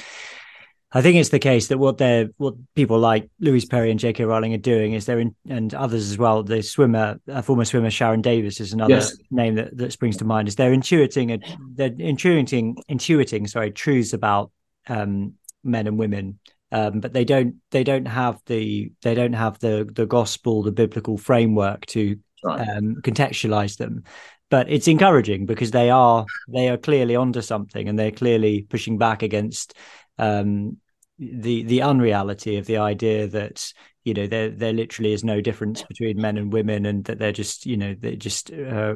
[0.91, 4.25] I think it's the case that what they're what people like Louise Perry and J.K.
[4.25, 6.43] Rowling are doing is they're in, and others as well.
[6.43, 9.17] The swimmer, a former swimmer Sharon Davies is another yes.
[9.31, 10.49] name that, that springs to mind.
[10.49, 14.51] Is they're intuiting a, they're intuiting intuiting sorry truths about
[14.89, 16.39] um, men and women
[16.71, 20.73] um, but they don't they don't have the they don't have the the gospel the
[20.73, 22.69] biblical framework to right.
[22.69, 24.05] um, contextualize them
[24.51, 28.99] but it's encouraging because they are they are clearly onto something and they're clearly pushing
[28.99, 29.75] back against
[30.19, 30.79] um,
[31.19, 33.73] the the unreality of the idea that
[34.05, 37.33] you know there there literally is no difference between men and women and that they're
[37.33, 38.95] just you know they're just uh,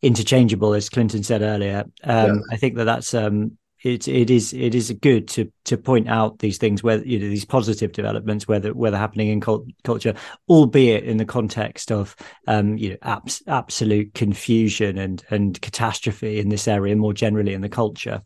[0.00, 1.84] interchangeable as Clinton said earlier.
[2.04, 2.40] Um, yeah.
[2.52, 6.38] I think that that's um, it it is it is good to to point out
[6.38, 10.14] these things where you know these positive developments whether whether happening in cult, culture
[10.48, 12.14] albeit in the context of
[12.46, 17.62] um you know abs- absolute confusion and and catastrophe in this area more generally in
[17.62, 18.22] the culture.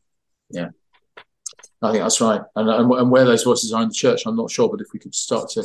[0.50, 0.68] Yeah
[1.84, 4.36] I think that's right and, and, and where those voices are in the church I'm
[4.36, 5.64] not sure but if we could start to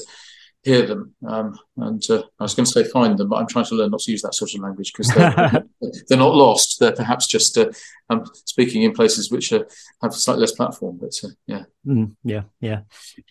[0.63, 1.15] hear them.
[1.27, 3.91] Um, and uh, I was going to say find them, but I'm trying to learn
[3.91, 5.63] not to use that sort of language because they're,
[6.07, 6.79] they're, not lost.
[6.79, 7.71] They're perhaps just uh,
[8.09, 9.63] um, speaking in places which uh,
[10.01, 10.97] have slightly less platform.
[10.99, 12.81] But uh, yeah, mm, yeah, yeah,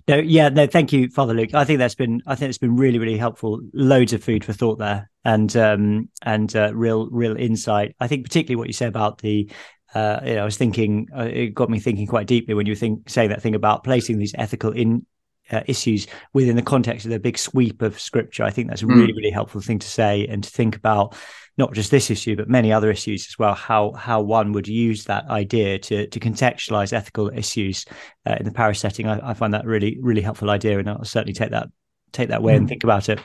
[0.06, 0.66] no, yeah, no.
[0.66, 1.54] Thank you, Father Luke.
[1.54, 3.60] I think that's been, I think it's been really, really helpful.
[3.74, 7.94] Loads of food for thought there, and um, and uh, real, real insight.
[8.00, 9.50] I think particularly what you say about the
[9.94, 12.74] uh, you know, I was thinking, uh, it got me thinking quite deeply when you
[12.74, 15.06] think saying that thing about placing these ethical in
[15.50, 18.44] uh, issues within the context of the big sweep of scripture.
[18.44, 18.98] I think that's a hmm.
[18.98, 21.14] really, really helpful thing to say and to think about
[21.56, 23.54] not just this issue, but many other issues as well.
[23.54, 27.84] How how one would use that idea to to contextualize ethical issues
[28.26, 29.08] uh, in the parish setting.
[29.08, 31.68] I, I, find that really, really helpful idea, and I'll certainly take that
[32.12, 32.56] take that way mm.
[32.56, 32.68] and hmm.
[32.68, 33.20] think about it.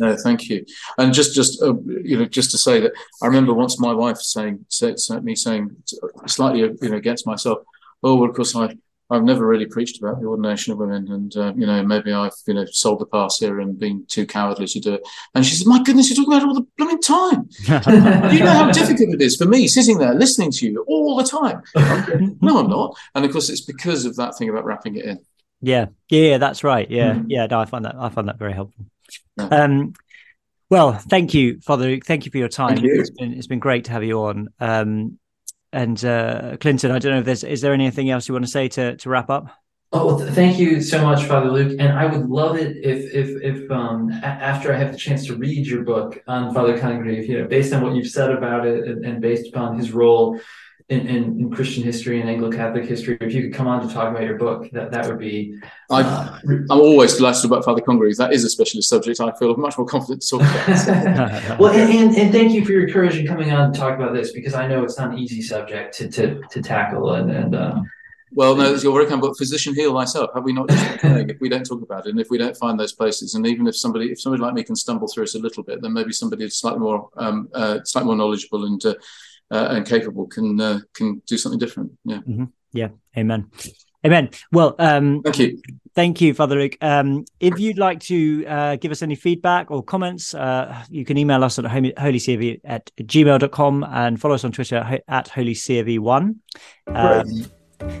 [0.00, 0.64] No, thank you.
[0.98, 2.92] And just just uh, you know just to say that
[3.22, 5.76] I remember once my wife saying said, me saying
[6.26, 7.58] slightly you know against myself.
[8.02, 8.76] Oh well, of course I
[9.12, 12.32] I've never really preached about the ordination of women, and uh, you know maybe I've
[12.46, 15.02] you know sold the pass here and been too cowardly to do it.
[15.34, 17.48] And she said, "My goodness, you're talking about it all the blooming time.
[18.32, 21.24] you know how difficult it is for me sitting there listening to you all the
[21.24, 21.62] time."
[22.40, 22.96] no, I'm not.
[23.14, 25.18] And of course, it's because of that thing about wrapping it in.
[25.62, 26.90] Yeah, yeah, that's right.
[26.90, 27.26] Yeah, mm.
[27.28, 27.46] yeah.
[27.46, 28.84] No, I find that I find that very helpful.
[29.38, 29.94] Um,
[30.68, 31.98] well, thank you, Father.
[32.00, 32.78] Thank you for your time.
[32.78, 33.00] You.
[33.00, 34.48] It's been it's been great to have you on.
[34.58, 35.18] Um,
[35.72, 38.50] and uh, Clinton, I don't know if there's is there anything else you want to
[38.50, 39.46] say to to wrap up?
[39.94, 41.76] Oh, th- thank you so much, Father Luke.
[41.78, 45.26] And I would love it if if if um a- after I have the chance
[45.26, 48.66] to read your book on Father Congreve, you know, based on what you've said about
[48.66, 50.40] it and, and based upon his role
[50.92, 53.92] in, in, in, Christian history and Anglo Catholic history, if you could come on to
[53.92, 55.58] talk about your book, that, that would be.
[55.90, 58.16] Uh, I'm always delighted about Father Congreve.
[58.18, 59.20] That is a specialist subject.
[59.20, 61.58] I feel much more confident to talk about.
[61.58, 64.12] well, and, and, and, thank you for your courage in coming on to talk about
[64.12, 67.14] this because I know it's not an easy subject to to, to tackle.
[67.14, 67.80] And, and uh,
[68.34, 70.30] well, no, you're very kind, but physician heal thyself.
[70.34, 72.78] Have we not just if we don't talk about it and if we don't find
[72.78, 75.38] those places, and even if somebody, if somebody like me can stumble through it a
[75.38, 78.84] little bit, then maybe somebody slightly more, um, uh, slightly more knowledgeable and
[79.52, 81.92] uh, and capable can uh, can do something different.
[82.04, 82.18] Yeah.
[82.18, 82.44] Mm-hmm.
[82.72, 82.88] Yeah.
[83.16, 83.50] Amen.
[84.04, 84.30] Amen.
[84.50, 85.62] Well, um, thank you.
[85.94, 86.76] Thank you, Father Luke.
[86.80, 91.18] Um, if you'd like to uh, give us any feedback or comments, uh, you can
[91.18, 96.34] email us at holycrv at gmail.com and follow us on Twitter at holycrv1.
[96.86, 97.46] Um,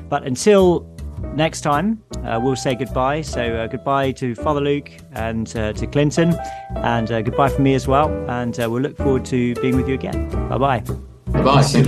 [0.08, 0.88] but until
[1.34, 3.20] next time, uh, we'll say goodbye.
[3.20, 6.34] So uh, goodbye to Father Luke and uh, to Clinton,
[6.76, 8.08] and uh, goodbye from me as well.
[8.30, 10.30] And uh, we'll look forward to being with you again.
[10.48, 11.11] Bye bye.
[11.32, 11.82] 拜帮我洗